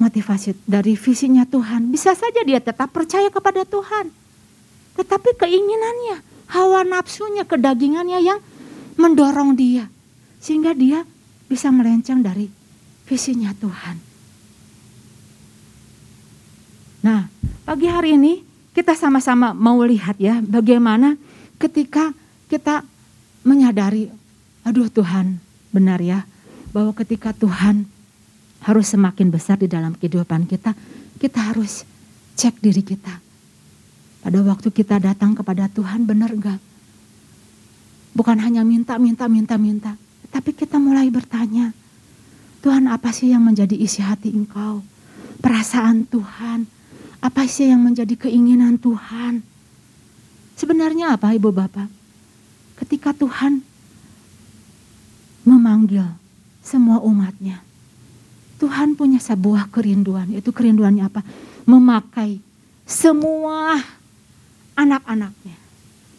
motivasi 0.00 0.56
dari 0.66 0.98
visinya 0.98 1.46
Tuhan. 1.46 1.92
Bisa 1.92 2.16
saja 2.16 2.42
dia 2.42 2.58
tetap 2.58 2.90
percaya 2.90 3.30
kepada 3.30 3.62
Tuhan. 3.62 4.10
Tetapi 4.98 5.30
keinginannya, 5.38 6.16
hawa 6.52 6.82
nafsunya, 6.84 7.46
kedagingannya 7.46 8.18
yang 8.20 8.40
mendorong 8.98 9.56
dia. 9.56 9.88
Sehingga 10.42 10.74
dia 10.74 11.06
bisa 11.46 11.70
melenceng 11.70 12.20
dari 12.20 12.50
visinya 13.06 13.54
Tuhan. 13.56 13.96
Nah, 17.02 17.26
pagi 17.66 17.86
hari 17.86 18.14
ini 18.18 18.51
kita 18.72 18.96
sama-sama 18.96 19.52
mau 19.52 19.80
lihat 19.84 20.16
ya 20.16 20.40
bagaimana 20.40 21.20
ketika 21.60 22.16
kita 22.48 22.84
menyadari, 23.44 24.08
aduh 24.64 24.88
Tuhan 24.88 25.38
benar 25.72 26.00
ya, 26.00 26.24
bahwa 26.72 26.92
ketika 26.96 27.36
Tuhan 27.36 27.84
harus 28.64 28.86
semakin 28.88 29.28
besar 29.28 29.60
di 29.60 29.68
dalam 29.68 29.92
kehidupan 29.96 30.48
kita, 30.48 30.72
kita 31.20 31.52
harus 31.52 31.84
cek 32.36 32.60
diri 32.64 32.80
kita. 32.80 33.20
Pada 34.22 34.38
waktu 34.40 34.70
kita 34.70 35.02
datang 35.02 35.34
kepada 35.34 35.66
Tuhan 35.66 36.06
benar 36.06 36.30
enggak? 36.30 36.60
Bukan 38.14 38.38
hanya 38.38 38.62
minta, 38.62 38.94
minta, 39.00 39.26
minta, 39.26 39.58
minta. 39.58 39.92
Tapi 40.30 40.54
kita 40.54 40.78
mulai 40.78 41.10
bertanya, 41.10 41.74
Tuhan 42.62 42.86
apa 42.86 43.10
sih 43.10 43.34
yang 43.34 43.42
menjadi 43.42 43.74
isi 43.74 43.98
hati 43.98 44.30
engkau? 44.30 44.80
Perasaan 45.42 46.06
Tuhan, 46.06 46.70
apa 47.22 47.46
sih 47.46 47.70
yang 47.70 47.86
menjadi 47.86 48.18
keinginan 48.26 48.74
Tuhan? 48.82 49.46
Sebenarnya 50.58 51.14
apa 51.14 51.30
ibu 51.30 51.54
bapak? 51.54 51.86
Ketika 52.82 53.14
Tuhan 53.14 53.62
memanggil 55.46 56.02
semua 56.66 56.98
umatnya, 56.98 57.62
Tuhan 58.58 58.98
punya 58.98 59.22
sebuah 59.22 59.70
kerinduan, 59.70 60.34
yaitu 60.34 60.50
kerinduannya 60.50 61.06
apa? 61.06 61.22
Memakai 61.62 62.42
semua 62.82 63.78
anak-anaknya. 64.74 65.58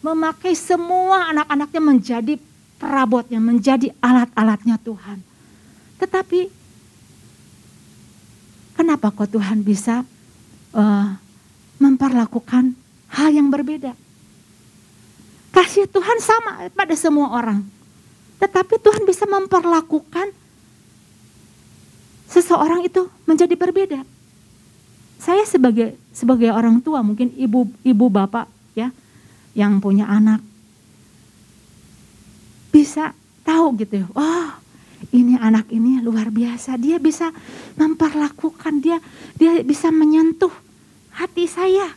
Memakai 0.00 0.56
semua 0.56 1.32
anak-anaknya 1.32 1.80
menjadi 1.84 2.34
perabotnya, 2.80 3.40
menjadi 3.44 3.92
alat-alatnya 4.00 4.76
Tuhan. 4.80 5.20
Tetapi 6.00 6.40
kenapa 8.76 9.12
kok 9.12 9.32
Tuhan 9.32 9.64
bisa 9.64 10.04
uh, 10.74 11.16
memperlakukan 11.80 12.74
hal 13.14 13.30
yang 13.30 13.48
berbeda? 13.48 13.94
Kasih 15.54 15.86
Tuhan 15.86 16.18
sama 16.18 16.66
pada 16.74 16.98
semua 16.98 17.30
orang. 17.30 17.62
Tetapi 18.42 18.74
Tuhan 18.82 19.06
bisa 19.06 19.24
memperlakukan 19.24 20.34
seseorang 22.26 22.82
itu 22.82 23.06
menjadi 23.24 23.54
berbeda. 23.54 24.02
Saya 25.22 25.46
sebagai 25.46 25.94
sebagai 26.10 26.50
orang 26.50 26.82
tua, 26.82 27.00
mungkin 27.00 27.30
ibu 27.38 27.70
ibu 27.86 28.06
bapak 28.10 28.50
ya 28.74 28.90
yang 29.54 29.78
punya 29.78 30.10
anak 30.10 30.42
bisa 32.74 33.14
tahu 33.46 33.78
gitu 33.78 34.02
ya. 34.02 34.06
Oh, 34.18 34.50
ini 35.14 35.38
anak 35.38 35.70
ini 35.70 36.02
luar 36.02 36.34
biasa. 36.34 36.74
Dia 36.74 36.98
bisa 36.98 37.30
memperlakukan 37.78 38.82
dia 38.82 38.98
dia 39.38 39.62
bisa 39.62 39.94
menyentuh 39.94 40.50
hati 41.14 41.46
saya. 41.46 41.94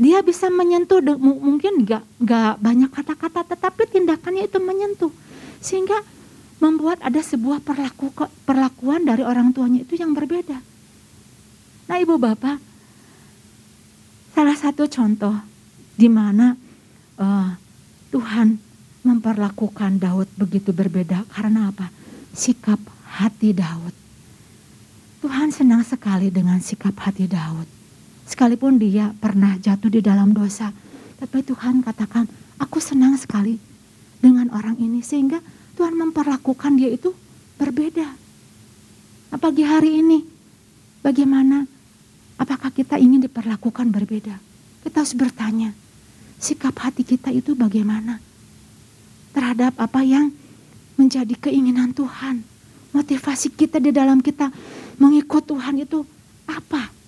Dia 0.00 0.24
bisa 0.24 0.48
menyentuh 0.48 1.04
mungkin 1.20 1.84
gak, 1.84 2.02
gak 2.24 2.56
banyak 2.56 2.88
kata-kata 2.88 3.44
tetapi 3.44 3.84
tindakannya 3.90 4.48
itu 4.48 4.56
menyentuh. 4.56 5.12
Sehingga 5.60 6.00
membuat 6.60 7.00
ada 7.04 7.20
sebuah 7.20 7.64
perlaku, 7.64 8.12
perlakuan 8.44 9.04
dari 9.04 9.24
orang 9.24 9.52
tuanya 9.52 9.84
itu 9.84 9.96
yang 9.96 10.12
berbeda. 10.12 10.56
Nah 11.88 11.96
ibu 12.00 12.16
bapak, 12.16 12.60
salah 14.36 14.56
satu 14.56 14.88
contoh 14.88 15.36
di 15.96 16.08
mana 16.08 16.56
uh, 17.20 17.50
Tuhan 18.12 18.56
memperlakukan 19.00 20.00
Daud 20.00 20.28
begitu 20.36 20.72
berbeda 20.72 21.24
karena 21.32 21.72
apa? 21.72 21.88
Sikap 22.36 22.80
hati 23.20 23.56
Daud. 23.56 23.92
Tuhan 25.20 25.52
senang 25.52 25.84
sekali 25.84 26.32
dengan 26.32 26.60
sikap 26.64 26.96
hati 27.00 27.28
Daud. 27.28 27.79
Sekalipun 28.30 28.78
dia 28.78 29.10
pernah 29.18 29.58
jatuh 29.58 29.90
di 29.90 29.98
dalam 29.98 30.30
dosa, 30.30 30.70
tapi 31.18 31.42
Tuhan 31.42 31.82
katakan, 31.82 32.30
aku 32.62 32.78
senang 32.78 33.18
sekali 33.18 33.58
dengan 34.22 34.54
orang 34.54 34.78
ini 34.78 35.02
sehingga 35.02 35.42
Tuhan 35.74 35.98
memperlakukan 35.98 36.78
dia 36.78 36.94
itu 36.94 37.10
berbeda. 37.58 38.06
Nah, 39.34 39.38
pagi 39.42 39.66
hari 39.66 39.98
ini 39.98 40.22
bagaimana? 41.02 41.66
Apakah 42.38 42.70
kita 42.70 43.02
ingin 43.02 43.18
diperlakukan 43.26 43.90
berbeda? 43.90 44.38
Kita 44.86 45.02
harus 45.02 45.12
bertanya, 45.18 45.74
sikap 46.38 46.78
hati 46.86 47.02
kita 47.02 47.34
itu 47.34 47.58
bagaimana? 47.58 48.22
Terhadap 49.34 49.74
apa 49.74 50.06
yang 50.06 50.30
menjadi 50.94 51.34
keinginan 51.50 51.90
Tuhan. 51.98 52.46
Motivasi 52.94 53.58
kita 53.58 53.82
di 53.82 53.90
dalam 53.90 54.22
kita 54.22 54.54
mengikut 55.02 55.50
Tuhan 55.50 55.82
itu 55.82 56.06
apa? 56.46 56.99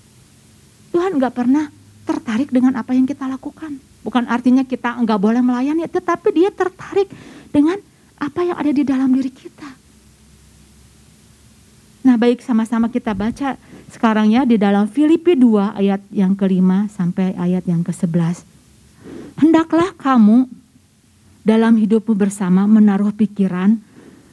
Tuhan 0.92 1.16
nggak 1.16 1.34
pernah 1.34 1.72
tertarik 2.04 2.52
dengan 2.52 2.76
apa 2.76 2.92
yang 2.92 3.08
kita 3.08 3.24
lakukan. 3.26 3.80
Bukan 4.04 4.28
artinya 4.28 4.62
kita 4.62 4.98
nggak 5.00 5.18
boleh 5.18 5.40
melayani, 5.40 5.88
tetapi 5.88 6.28
dia 6.36 6.50
tertarik 6.52 7.08
dengan 7.48 7.80
apa 8.20 8.40
yang 8.44 8.56
ada 8.60 8.70
di 8.70 8.84
dalam 8.84 9.10
diri 9.10 9.32
kita. 9.32 9.82
Nah 12.02 12.18
baik 12.18 12.42
sama-sama 12.42 12.90
kita 12.90 13.14
baca 13.14 13.54
sekarang 13.94 14.34
ya 14.34 14.42
di 14.42 14.58
dalam 14.58 14.90
Filipi 14.90 15.38
2 15.38 15.78
ayat 15.78 16.02
yang 16.10 16.34
kelima 16.34 16.90
sampai 16.90 17.30
ayat 17.38 17.62
yang 17.62 17.86
ke-11. 17.86 18.42
Hendaklah 19.38 19.94
kamu 19.94 20.50
dalam 21.46 21.78
hidupmu 21.78 22.14
bersama 22.14 22.66
menaruh 22.66 23.14
pikiran 23.14 23.78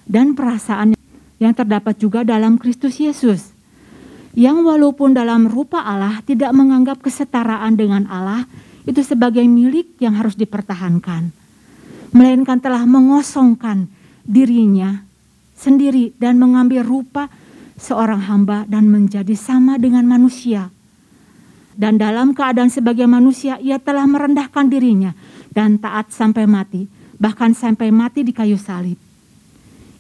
dan 0.10 0.34
perasaan 0.34 0.98
yang 1.38 1.54
terdapat 1.54 1.94
juga 2.02 2.26
dalam 2.26 2.58
Kristus 2.58 2.98
Yesus. 2.98 3.54
Yang 4.38 4.58
walaupun 4.62 5.18
dalam 5.18 5.50
rupa 5.50 5.82
Allah 5.82 6.22
tidak 6.26 6.54
menganggap 6.54 7.02
kesetaraan 7.02 7.74
dengan 7.74 8.06
Allah 8.10 8.46
itu 8.86 9.02
sebagai 9.02 9.44
milik 9.46 9.98
yang 10.02 10.18
harus 10.18 10.38
dipertahankan 10.38 11.40
melainkan 12.14 12.58
telah 12.58 12.86
mengosongkan 12.90 13.90
dirinya 14.26 15.06
sendiri 15.54 16.16
dan 16.18 16.40
mengambil 16.42 16.82
rupa 16.82 17.30
seorang 17.80 18.26
hamba 18.26 18.66
dan 18.66 18.90
menjadi 18.90 19.36
sama 19.38 19.78
dengan 19.78 20.08
manusia. 20.08 20.74
Dan 21.80 21.96
dalam 21.96 22.36
keadaan 22.36 22.68
sebagai 22.68 23.08
manusia 23.08 23.56
ia 23.64 23.80
telah 23.80 24.04
merendahkan 24.04 24.68
dirinya 24.68 25.16
dan 25.56 25.80
taat 25.80 26.12
sampai 26.12 26.44
mati, 26.44 26.92
bahkan 27.16 27.56
sampai 27.56 27.88
mati 27.88 28.28
di 28.28 28.36
kayu 28.36 28.60
salib. 28.60 29.00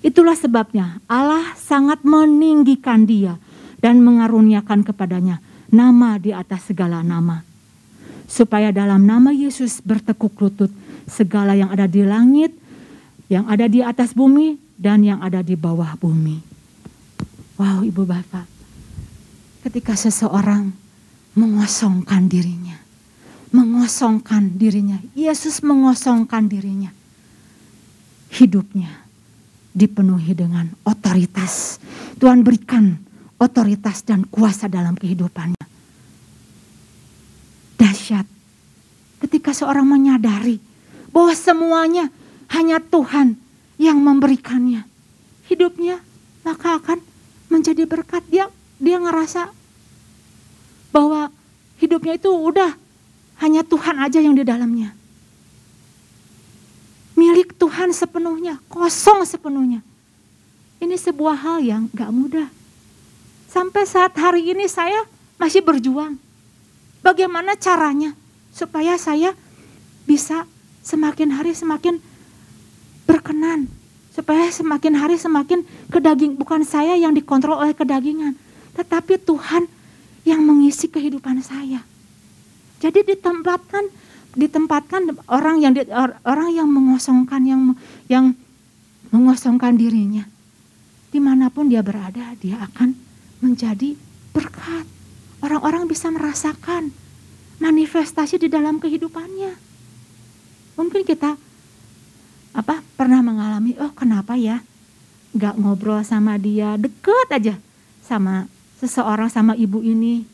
Itulah 0.04 0.36
sebabnya 0.36 1.00
Allah 1.08 1.56
sangat 1.56 2.04
meninggikan 2.04 3.08
dia 3.08 3.40
dan 3.80 4.04
mengaruniakan 4.04 4.84
kepadanya 4.84 5.40
nama 5.72 6.20
di 6.20 6.36
atas 6.36 6.72
segala 6.72 7.04
nama. 7.04 7.44
Supaya 8.30 8.70
dalam 8.70 9.10
nama 9.10 9.34
Yesus 9.34 9.82
bertekuk 9.82 10.38
lutut 10.38 10.70
segala 11.10 11.58
yang 11.58 11.74
ada 11.74 11.90
di 11.90 12.06
langit, 12.06 12.54
yang 13.26 13.50
ada 13.50 13.66
di 13.66 13.82
atas 13.82 14.14
bumi, 14.14 14.62
dan 14.78 15.02
yang 15.02 15.20
ada 15.20 15.42
di 15.42 15.58
bawah 15.58 15.98
bumi. 15.98 16.40
Wow, 17.60 17.84
ibu 17.84 18.06
bapak, 18.06 18.46
ketika 19.68 19.98
seseorang 19.98 20.72
mengosongkan 21.34 22.30
dirinya, 22.30 22.78
mengosongkan 23.52 24.56
dirinya, 24.56 25.02
Yesus 25.18 25.60
mengosongkan 25.66 26.48
dirinya, 26.48 26.94
hidupnya 28.32 29.10
dipenuhi 29.74 30.38
dengan 30.38 30.72
otoritas. 30.86 31.82
Tuhan 32.22 32.46
berikan 32.46 33.09
otoritas 33.40 34.04
dan 34.04 34.28
kuasa 34.28 34.68
dalam 34.68 34.94
kehidupannya. 35.00 35.64
Dahsyat 37.80 38.28
ketika 39.24 39.56
seorang 39.56 39.88
menyadari 39.88 40.60
bahwa 41.16 41.32
semuanya 41.32 42.12
hanya 42.52 42.84
Tuhan 42.84 43.40
yang 43.80 43.98
memberikannya. 44.04 44.84
Hidupnya 45.48 46.04
maka 46.44 46.78
akan 46.78 47.00
menjadi 47.48 47.88
berkat. 47.88 48.22
Dia 48.28 48.52
dia 48.78 49.00
ngerasa 49.00 49.50
bahwa 50.92 51.32
hidupnya 51.80 52.20
itu 52.20 52.30
udah 52.30 52.76
hanya 53.40 53.64
Tuhan 53.64 53.96
aja 54.04 54.20
yang 54.20 54.36
di 54.36 54.44
dalamnya. 54.44 54.92
Milik 57.16 57.56
Tuhan 57.60 57.92
sepenuhnya, 57.92 58.64
kosong 58.72 59.28
sepenuhnya. 59.28 59.84
Ini 60.80 60.96
sebuah 60.96 61.36
hal 61.36 61.60
yang 61.60 61.92
gak 61.92 62.12
mudah. 62.16 62.48
Sampai 63.50 63.90
saat 63.90 64.14
hari 64.14 64.46
ini 64.54 64.70
saya 64.70 65.10
masih 65.42 65.66
berjuang. 65.66 66.22
Bagaimana 67.02 67.58
caranya 67.58 68.14
supaya 68.54 68.94
saya 69.02 69.34
bisa 70.06 70.46
semakin 70.86 71.34
hari 71.34 71.58
semakin 71.58 71.98
berkenan. 73.10 73.66
Supaya 74.14 74.54
semakin 74.54 74.94
hari 74.94 75.18
semakin 75.18 75.66
kedaging. 75.90 76.38
Bukan 76.38 76.62
saya 76.62 76.94
yang 76.94 77.10
dikontrol 77.18 77.58
oleh 77.58 77.74
kedagingan. 77.74 78.38
Tetapi 78.78 79.18
Tuhan 79.18 79.66
yang 80.30 80.46
mengisi 80.46 80.86
kehidupan 80.86 81.42
saya. 81.42 81.82
Jadi 82.78 83.02
ditempatkan 83.02 83.90
ditempatkan 84.38 85.26
orang 85.26 85.58
yang 85.58 85.74
orang 86.22 86.54
yang 86.54 86.70
mengosongkan 86.70 87.42
yang 87.50 87.62
yang 88.06 88.38
mengosongkan 89.10 89.74
dirinya 89.74 90.30
di 91.10 91.18
mana 91.18 91.50
pun 91.50 91.66
dia 91.66 91.82
berada 91.82 92.38
dia 92.38 92.62
akan 92.62 93.09
menjadi 93.40 93.96
berkat 94.36 94.86
orang-orang 95.40 95.88
bisa 95.88 96.12
merasakan 96.12 96.92
manifestasi 97.60 98.40
di 98.40 98.48
dalam 98.48 98.80
kehidupannya 98.80 99.56
mungkin 100.80 101.04
kita 101.04 101.36
apa 102.56 102.82
pernah 102.96 103.20
mengalami 103.24 103.76
oh 103.80 103.92
kenapa 103.96 104.36
ya 104.36 104.64
nggak 105.36 105.56
ngobrol 105.60 106.02
sama 106.02 106.36
dia 106.42 106.76
deket 106.76 107.28
aja 107.30 107.56
sama 108.04 108.50
seseorang 108.82 109.30
sama 109.30 109.54
ibu 109.54 109.84
ini 109.84 110.26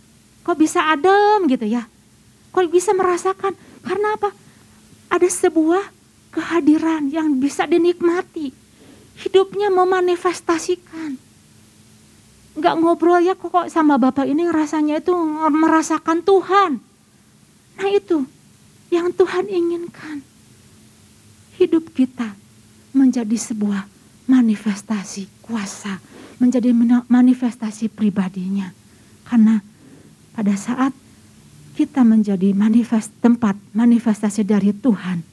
kok 0.46 0.56
bisa 0.56 0.94
adem 0.94 1.50
gitu 1.50 1.66
ya 1.68 1.86
kok 2.56 2.72
bisa 2.72 2.96
merasakan 2.96 3.52
karena 3.86 4.18
apa? 4.18 4.34
Ada 5.14 5.30
sebuah 5.30 5.94
kehadiran 6.34 7.14
yang 7.14 7.38
bisa 7.38 7.70
dinikmati. 7.70 8.50
Hidupnya 9.22 9.70
memanifestasikan. 9.70 11.22
Enggak 12.56 12.76
ngobrol 12.80 13.20
ya 13.20 13.36
kok 13.36 13.68
sama 13.68 14.00
Bapak 14.00 14.24
ini 14.24 14.48
rasanya 14.48 15.04
itu 15.04 15.12
merasakan 15.52 16.24
Tuhan. 16.24 16.80
Nah 17.76 17.90
itu 17.92 18.24
yang 18.88 19.12
Tuhan 19.12 19.52
inginkan. 19.52 20.24
Hidup 21.60 21.92
kita 21.92 22.36
menjadi 22.96 23.36
sebuah 23.36 23.88
manifestasi 24.32 25.28
kuasa, 25.44 26.00
menjadi 26.40 26.72
manifestasi 27.12 27.92
pribadinya. 27.92 28.72
Karena 29.28 29.60
pada 30.32 30.56
saat 30.56 30.96
kita 31.76 32.08
menjadi 32.08 32.56
manifest 32.56 33.12
tempat 33.20 33.60
manifestasi 33.76 34.48
dari 34.48 34.72
Tuhan, 34.72 35.28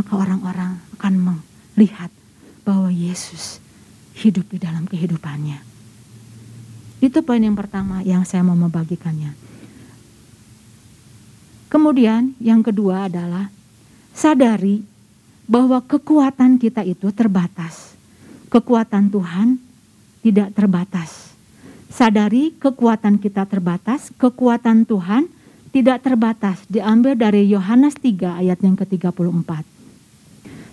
maka 0.00 0.12
orang-orang 0.16 0.80
akan 0.96 1.14
melihat 1.76 2.08
bahwa 2.64 2.88
Yesus 2.88 3.60
hidup 4.16 4.48
di 4.48 4.58
dalam 4.60 4.88
kehidupannya. 4.88 5.77
Itu 6.98 7.22
poin 7.22 7.38
yang 7.38 7.54
pertama 7.54 8.02
yang 8.02 8.26
saya 8.26 8.42
mau 8.42 8.58
membagikannya. 8.58 9.34
Kemudian 11.68 12.32
yang 12.42 12.64
kedua 12.64 13.06
adalah 13.06 13.52
sadari 14.16 14.82
bahwa 15.46 15.78
kekuatan 15.84 16.58
kita 16.58 16.82
itu 16.82 17.12
terbatas. 17.14 17.94
Kekuatan 18.48 19.12
Tuhan 19.12 19.60
tidak 20.24 20.56
terbatas. 20.56 21.32
Sadari 21.88 22.52
kekuatan 22.56 23.16
kita 23.20 23.48
terbatas, 23.48 24.12
kekuatan 24.16 24.84
Tuhan 24.84 25.28
tidak 25.72 26.04
terbatas 26.04 26.64
diambil 26.68 27.16
dari 27.16 27.48
Yohanes 27.48 27.96
3 28.00 28.40
ayat 28.44 28.58
yang 28.60 28.76
ke-34. 28.76 29.64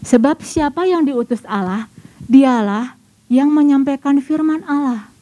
Sebab 0.05 0.37
siapa 0.43 0.87
yang 0.87 1.03
diutus 1.07 1.43
Allah, 1.47 1.91
dialah 2.27 2.95
yang 3.31 3.51
menyampaikan 3.51 4.19
firman 4.21 4.63
Allah. 4.67 5.14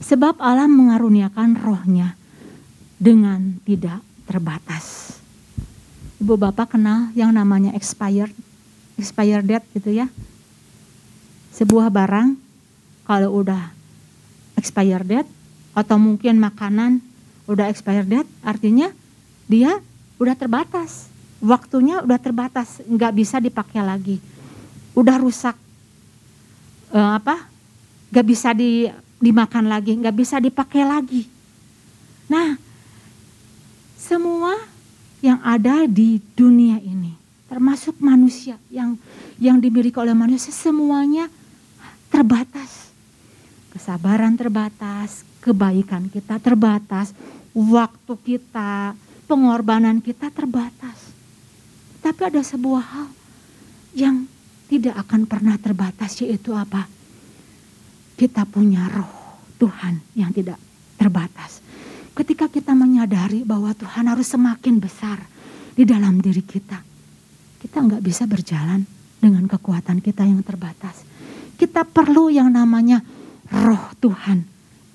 Sebab 0.00 0.40
Allah 0.40 0.68
mengaruniakan 0.68 1.56
rohnya 1.56 2.16
dengan 3.00 3.60
tidak 3.64 4.00
terbatas. 4.28 5.16
Ibu 6.20 6.36
Bapak 6.40 6.76
kenal 6.76 7.12
yang 7.12 7.32
namanya 7.32 7.76
expired, 7.76 8.32
expired 8.96 9.44
date 9.44 9.66
gitu 9.76 9.92
ya. 9.92 10.08
Sebuah 11.52 11.88
barang 11.92 12.36
kalau 13.04 13.40
udah 13.40 13.72
expired 14.56 15.06
date 15.06 15.30
atau 15.76 16.00
mungkin 16.00 16.40
makanan 16.40 17.04
udah 17.46 17.68
expired 17.68 18.08
date 18.08 18.28
artinya 18.40 18.90
dia 19.46 19.78
udah 20.16 20.34
terbatas. 20.34 21.12
Waktunya 21.36 22.00
udah 22.00 22.16
terbatas, 22.16 22.80
nggak 22.88 23.12
bisa 23.12 23.36
dipakai 23.38 23.84
lagi. 23.84 24.16
Udah 24.96 25.20
rusak, 25.20 25.52
e, 26.88 26.96
apa? 26.96 27.44
Nggak 28.08 28.26
bisa 28.26 28.56
di, 28.56 28.88
dimakan 29.20 29.70
lagi, 29.70 29.96
nggak 29.96 30.16
bisa 30.16 30.36
dipakai 30.38 30.82
lagi. 30.84 31.24
Nah, 32.28 32.58
semua 33.96 34.54
yang 35.24 35.40
ada 35.42 35.88
di 35.88 36.20
dunia 36.36 36.78
ini, 36.78 37.16
termasuk 37.48 37.96
manusia 37.98 38.60
yang 38.68 38.94
yang 39.40 39.58
dimiliki 39.58 39.96
oleh 39.96 40.14
manusia, 40.14 40.52
semuanya 40.52 41.28
terbatas. 42.12 42.92
Kesabaran 43.72 44.40
terbatas, 44.40 45.20
kebaikan 45.44 46.08
kita 46.08 46.40
terbatas, 46.40 47.12
waktu 47.52 48.12
kita 48.24 48.96
pengorbanan 49.28 50.00
kita 50.00 50.32
terbatas. 50.32 51.12
Tapi 52.00 52.20
ada 52.22 52.40
sebuah 52.40 52.84
hal 52.84 53.08
yang 53.92 54.16
tidak 54.66 54.94
akan 55.06 55.26
pernah 55.26 55.56
terbatas 55.58 56.18
yaitu 56.22 56.54
apa? 56.54 56.95
Kita 58.16 58.48
punya 58.48 58.88
roh 58.88 59.12
Tuhan 59.60 60.00
yang 60.16 60.32
tidak 60.32 60.56
terbatas. 60.96 61.60
Ketika 62.16 62.48
kita 62.48 62.72
menyadari 62.72 63.44
bahwa 63.44 63.76
Tuhan 63.76 64.08
harus 64.08 64.24
semakin 64.24 64.80
besar 64.80 65.20
di 65.76 65.84
dalam 65.84 66.18
diri 66.24 66.40
kita. 66.40 66.80
Kita 67.60 67.84
nggak 67.84 68.00
bisa 68.00 68.24
berjalan 68.24 68.88
dengan 69.20 69.44
kekuatan 69.44 70.00
kita 70.00 70.24
yang 70.24 70.40
terbatas. 70.40 71.04
Kita 71.60 71.84
perlu 71.84 72.32
yang 72.32 72.48
namanya 72.48 73.04
roh 73.52 73.92
Tuhan 74.00 74.40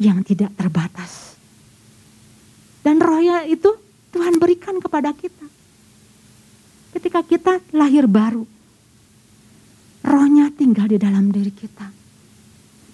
yang 0.02 0.26
tidak 0.26 0.58
terbatas. 0.58 1.38
Dan 2.82 2.98
rohnya 2.98 3.46
itu 3.46 3.70
Tuhan 4.10 4.42
berikan 4.42 4.82
kepada 4.82 5.14
kita. 5.14 5.46
Ketika 6.98 7.22
kita 7.22 7.62
lahir 7.78 8.10
baru, 8.10 8.44
rohnya 10.02 10.50
tinggal 10.50 10.90
di 10.90 10.98
dalam 10.98 11.30
diri 11.30 11.54
kita. 11.54 12.01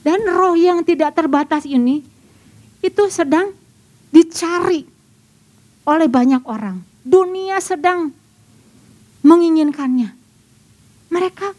Dan 0.08 0.24
roh 0.24 0.56
yang 0.56 0.88
tidak 0.88 1.20
terbatas 1.20 1.67
ini, 1.67 2.00
itu 2.80 3.04
sedang 3.12 3.52
dicari 4.08 4.88
oleh 5.84 6.08
banyak 6.08 6.48
orang. 6.48 6.80
Dunia 7.04 7.60
sedang 7.60 8.15
menginginkannya. 9.20 10.15
Mereka 11.12 11.52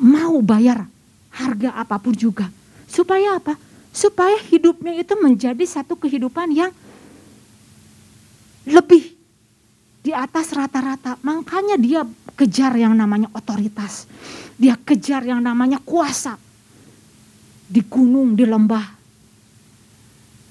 mau 0.00 0.40
bayar 0.40 0.88
harga 1.36 1.76
apa 1.76 2.00
pun 2.00 2.16
juga. 2.16 2.48
Supaya 2.88 3.36
apa? 3.36 3.60
Supaya 3.92 4.40
hidupnya 4.48 4.96
itu 4.96 5.12
menjadi 5.20 5.64
satu 5.68 6.00
kehidupan 6.00 6.56
yang 6.56 6.72
lebih 8.64 9.12
di 10.00 10.16
atas 10.16 10.48
rata-rata. 10.56 11.20
Makanya 11.20 11.76
dia 11.76 12.08
kejar 12.40 12.72
yang 12.72 12.96
namanya 12.96 13.28
otoritas. 13.36 14.08
Dia 14.56 14.80
kejar 14.80 15.28
yang 15.28 15.44
namanya 15.44 15.76
kuasa. 15.84 16.45
Di 17.66 17.82
gunung, 17.82 18.38
di 18.38 18.46
lembah, 18.46 18.86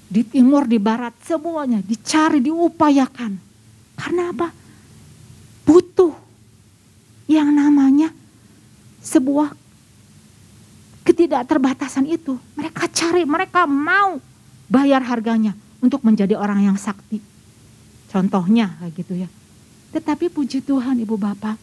di 0.06 0.22
timur, 0.24 0.68
di 0.68 0.78
barat, 0.78 1.16
semuanya 1.24 1.80
dicari, 1.82 2.44
diupayakan. 2.44 3.34
Karena 3.96 4.30
apa? 4.32 4.52
Butuh 5.66 6.14
yang 7.26 7.50
namanya 7.50 8.14
sebuah 9.02 9.56
ketidakterbatasan 11.06 12.06
itu. 12.10 12.38
Mereka 12.58 12.92
cari, 12.92 13.24
mereka 13.24 13.66
mau 13.66 14.20
bayar 14.68 15.02
harganya 15.06 15.54
untuk 15.80 16.02
menjadi 16.02 16.34
orang 16.38 16.66
yang 16.66 16.78
sakti. 16.78 17.22
Contohnya 18.10 18.78
kayak 18.82 18.94
gitu 18.96 19.14
ya. 19.26 19.30
Tetapi 19.94 20.28
puji 20.28 20.66
Tuhan 20.66 21.00
Ibu 21.00 21.16
Bapak, 21.16 21.56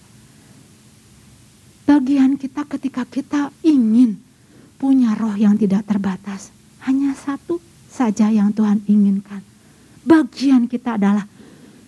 bagian 1.84 2.38
kita 2.38 2.64
ketika 2.64 3.02
kita 3.04 3.52
ingin 3.60 4.16
punya 4.82 5.14
roh 5.14 5.38
yang 5.38 5.54
tidak 5.54 5.86
terbatas, 5.86 6.50
hanya 6.82 7.14
satu 7.14 7.62
saja 7.86 8.26
yang 8.34 8.50
Tuhan 8.50 8.82
inginkan. 8.90 9.38
Bagian 10.02 10.66
kita 10.66 10.98
adalah 10.98 11.22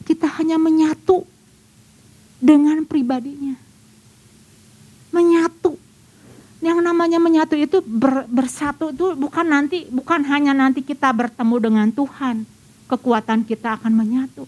kita 0.07 0.30
hanya 0.38 0.62
menyatu 0.62 1.26
dengan 2.38 2.87
pribadinya. 2.87 3.59
Menyatu. 5.11 5.74
Yang 6.62 6.78
namanya 6.87 7.18
menyatu 7.18 7.59
itu 7.59 7.83
ber, 7.83 8.30
bersatu 8.30 8.94
itu 8.94 9.18
bukan 9.18 9.42
nanti 9.42 9.90
bukan 9.90 10.22
hanya 10.30 10.54
nanti 10.54 10.87
kita 10.87 11.11
bertemu 11.11 11.57
dengan 11.59 11.88
Tuhan, 11.90 12.46
kekuatan 12.87 13.42
kita 13.42 13.83
akan 13.83 13.90
menyatu. 13.90 14.46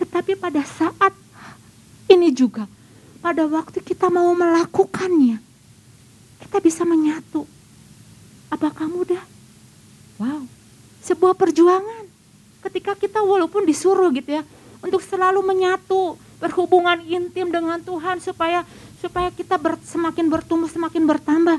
Tetapi 0.00 0.40
pada 0.40 0.64
saat 0.64 1.12
ini 2.08 2.32
juga, 2.32 2.64
pada 3.20 3.44
waktu 3.44 3.84
kita 3.84 4.08
mau 4.08 4.32
melakukannya, 4.32 5.36
kita 6.40 6.56
bisa 6.64 6.88
menyatu. 6.88 7.44
Apakah 8.52 8.84
mudah? 8.84 9.24
Wow, 10.20 10.44
sebuah 11.00 11.32
perjuangan. 11.32 12.04
Ketika 12.68 12.92
kita 12.94 13.24
walaupun 13.24 13.64
disuruh 13.64 14.12
gitu 14.12 14.36
ya, 14.38 14.44
untuk 14.84 15.00
selalu 15.00 15.40
menyatu, 15.40 16.20
berhubungan 16.36 17.00
intim 17.06 17.48
dengan 17.48 17.80
Tuhan 17.80 18.20
supaya 18.20 18.66
supaya 19.00 19.32
kita 19.32 19.56
ber, 19.56 19.80
semakin 19.80 20.28
bertumbuh, 20.28 20.68
semakin 20.68 21.08
bertambah. 21.08 21.58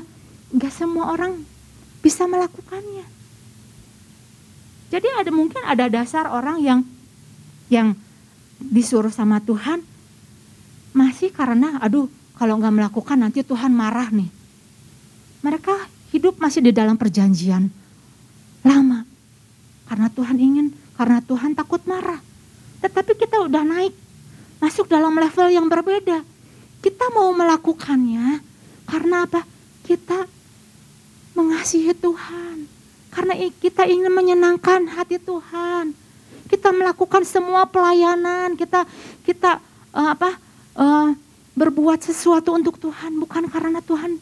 Enggak 0.54 0.72
semua 0.76 1.10
orang 1.10 1.42
bisa 2.04 2.28
melakukannya. 2.30 3.08
Jadi 4.92 5.08
ada 5.18 5.30
mungkin 5.34 5.64
ada 5.66 5.90
dasar 5.90 6.30
orang 6.30 6.62
yang 6.62 6.80
yang 7.72 7.98
disuruh 8.60 9.10
sama 9.10 9.42
Tuhan 9.42 9.82
masih 10.94 11.34
karena 11.34 11.82
aduh 11.82 12.06
kalau 12.38 12.60
nggak 12.60 12.76
melakukan 12.76 13.18
nanti 13.18 13.42
Tuhan 13.42 13.74
marah 13.74 14.12
nih. 14.14 14.30
Mereka 15.42 15.93
hidup 16.14 16.38
masih 16.38 16.62
di 16.62 16.70
dalam 16.70 16.94
perjanjian 16.94 17.66
lama. 18.62 19.02
Karena 19.90 20.06
Tuhan 20.14 20.38
ingin, 20.38 20.66
karena 20.94 21.18
Tuhan 21.18 21.58
takut 21.58 21.82
marah. 21.90 22.22
Tetapi 22.78 23.18
kita 23.18 23.42
udah 23.42 23.66
naik, 23.66 23.92
masuk 24.62 24.86
dalam 24.86 25.10
level 25.10 25.50
yang 25.50 25.66
berbeda. 25.66 26.22
Kita 26.78 27.10
mau 27.10 27.34
melakukannya 27.34 28.38
karena 28.86 29.26
apa? 29.26 29.42
Kita 29.82 30.24
mengasihi 31.34 31.92
Tuhan. 31.98 32.70
Karena 33.10 33.34
kita 33.58 33.84
ingin 33.90 34.10
menyenangkan 34.14 34.86
hati 34.94 35.18
Tuhan. 35.18 35.92
Kita 36.46 36.70
melakukan 36.70 37.26
semua 37.26 37.66
pelayanan, 37.66 38.54
kita 38.54 38.86
kita 39.26 39.58
uh, 39.90 40.08
apa? 40.14 40.30
Uh, 40.74 41.14
berbuat 41.54 42.02
sesuatu 42.02 42.50
untuk 42.50 42.82
Tuhan 42.82 43.14
bukan 43.14 43.46
karena 43.46 43.78
Tuhan 43.78 44.18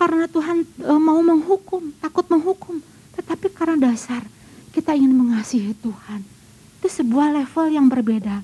karena 0.00 0.24
Tuhan 0.32 0.64
e, 0.64 0.92
mau 0.96 1.20
menghukum, 1.20 1.92
takut 2.00 2.24
menghukum, 2.32 2.80
tetapi 3.20 3.52
karena 3.52 3.92
dasar 3.92 4.24
kita 4.72 4.96
ingin 4.96 5.12
mengasihi 5.12 5.76
Tuhan. 5.76 6.24
Itu 6.80 6.88
sebuah 6.88 7.36
level 7.36 7.68
yang 7.68 7.92
berbeda. 7.92 8.40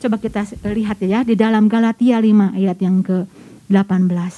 Coba 0.00 0.16
kita 0.16 0.48
lihat 0.72 0.96
ya 1.04 1.20
di 1.28 1.36
dalam 1.36 1.68
Galatia 1.68 2.16
5 2.16 2.56
ayat 2.56 2.78
yang 2.80 3.04
ke-18. 3.04 4.32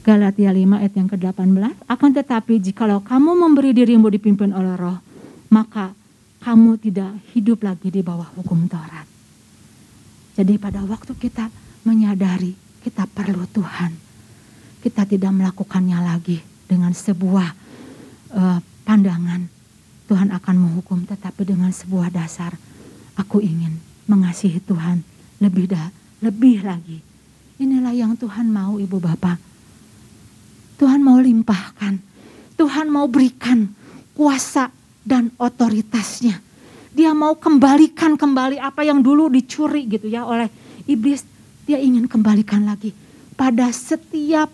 Galatia 0.00 0.50
5 0.50 0.80
ayat 0.80 0.94
yang 0.96 1.08
ke-18, 1.12 1.76
akan 1.84 2.10
tetapi 2.16 2.58
jikalau 2.58 3.04
kamu 3.04 3.36
memberi 3.36 3.76
dirimu 3.76 4.08
dipimpin 4.08 4.50
oleh 4.50 4.74
roh, 4.80 4.96
maka 5.52 5.92
kamu 6.40 6.80
tidak 6.80 7.12
hidup 7.36 7.62
lagi 7.62 7.92
di 7.92 8.00
bawah 8.00 8.32
hukum 8.34 8.66
Taurat. 8.66 9.06
Jadi 10.40 10.56
pada 10.56 10.80
waktu 10.82 11.12
kita 11.14 11.52
menyadari 11.84 12.56
kita 12.82 13.06
perlu 13.06 13.46
Tuhan. 13.52 14.01
Kita 14.82 15.06
tidak 15.06 15.30
melakukannya 15.30 15.98
lagi 16.02 16.42
dengan 16.66 16.90
sebuah 16.90 17.48
uh, 18.34 18.58
pandangan 18.82 19.46
Tuhan 20.10 20.28
akan 20.34 20.56
menghukum, 20.58 21.06
tetapi 21.06 21.46
dengan 21.46 21.70
sebuah 21.70 22.10
dasar 22.10 22.52
aku 23.16 23.38
ingin 23.40 23.78
mengasihi 24.10 24.60
Tuhan 24.60 25.00
lebih 25.38 25.70
dah, 25.70 25.88
lebih 26.20 26.66
lagi. 26.66 26.98
Inilah 27.62 27.94
yang 27.94 28.18
Tuhan 28.18 28.50
mau 28.50 28.76
Ibu 28.76 28.98
Bapak. 28.98 29.38
Tuhan 30.76 31.00
mau 31.00 31.22
limpahkan. 31.22 31.94
Tuhan 32.58 32.90
mau 32.90 33.06
berikan 33.06 33.70
kuasa 34.12 34.68
dan 35.06 35.30
otoritasnya. 35.38 36.42
Dia 36.92 37.16
mau 37.16 37.38
kembalikan 37.38 38.18
kembali 38.20 38.60
apa 38.60 38.84
yang 38.84 39.00
dulu 39.00 39.32
dicuri 39.32 39.88
gitu 39.88 40.12
ya 40.12 40.28
oleh 40.28 40.50
iblis 40.84 41.24
dia 41.64 41.80
ingin 41.80 42.04
kembalikan 42.04 42.68
lagi 42.68 42.92
pada 43.32 43.72
setiap 43.72 44.52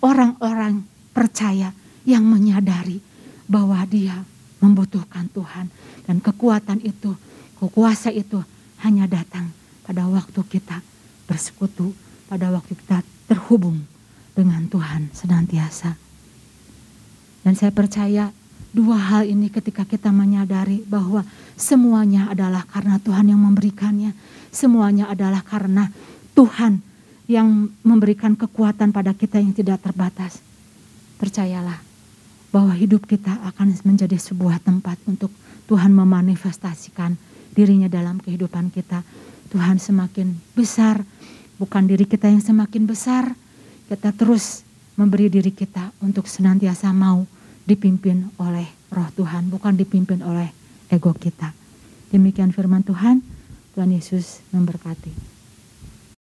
orang-orang 0.00 0.84
percaya 1.12 1.72
yang 2.06 2.22
menyadari 2.22 3.02
bahwa 3.50 3.80
dia 3.88 4.22
membutuhkan 4.62 5.30
Tuhan. 5.30 5.70
Dan 6.06 6.22
kekuatan 6.22 6.82
itu, 6.86 7.14
kekuasa 7.58 8.14
itu 8.14 8.42
hanya 8.82 9.10
datang 9.10 9.50
pada 9.82 10.06
waktu 10.06 10.40
kita 10.46 10.82
bersekutu, 11.26 11.94
pada 12.30 12.54
waktu 12.54 12.78
kita 12.78 13.02
terhubung 13.26 13.82
dengan 14.36 14.70
Tuhan 14.70 15.10
senantiasa. 15.10 15.98
Dan 17.42 17.54
saya 17.54 17.70
percaya 17.74 18.30
dua 18.74 18.98
hal 18.98 19.26
ini 19.26 19.48
ketika 19.48 19.86
kita 19.86 20.10
menyadari 20.12 20.82
bahwa 20.86 21.24
semuanya 21.54 22.30
adalah 22.30 22.66
karena 22.66 23.00
Tuhan 23.00 23.30
yang 23.30 23.40
memberikannya. 23.42 24.12
Semuanya 24.50 25.10
adalah 25.10 25.42
karena 25.42 25.90
Tuhan 26.36 26.85
yang 27.26 27.70
memberikan 27.82 28.38
kekuatan 28.38 28.94
pada 28.94 29.10
kita 29.10 29.42
yang 29.42 29.50
tidak 29.50 29.82
terbatas. 29.82 30.38
Percayalah 31.18 31.82
bahwa 32.54 32.72
hidup 32.72 33.04
kita 33.04 33.34
akan 33.52 33.74
menjadi 33.82 34.16
sebuah 34.16 34.62
tempat 34.62 34.96
untuk 35.10 35.28
Tuhan 35.66 35.90
memanifestasikan 35.90 37.18
dirinya 37.52 37.90
dalam 37.90 38.22
kehidupan 38.22 38.70
kita. 38.70 39.02
Tuhan 39.50 39.82
semakin 39.82 40.34
besar, 40.54 41.02
bukan 41.58 41.84
diri 41.86 42.06
kita 42.06 42.30
yang 42.30 42.42
semakin 42.42 42.86
besar. 42.86 43.34
Kita 43.86 44.10
terus 44.14 44.66
memberi 44.98 45.30
diri 45.30 45.50
kita 45.50 45.94
untuk 46.02 46.26
senantiasa 46.30 46.90
mau 46.94 47.26
dipimpin 47.66 48.30
oleh 48.38 48.66
roh 48.90 49.10
Tuhan, 49.14 49.50
bukan 49.50 49.74
dipimpin 49.74 50.22
oleh 50.22 50.50
ego 50.90 51.10
kita. 51.14 51.50
Demikian 52.14 52.54
firman 52.54 52.86
Tuhan, 52.86 53.22
Tuhan 53.74 53.90
Yesus 53.90 54.42
memberkati. 54.54 55.35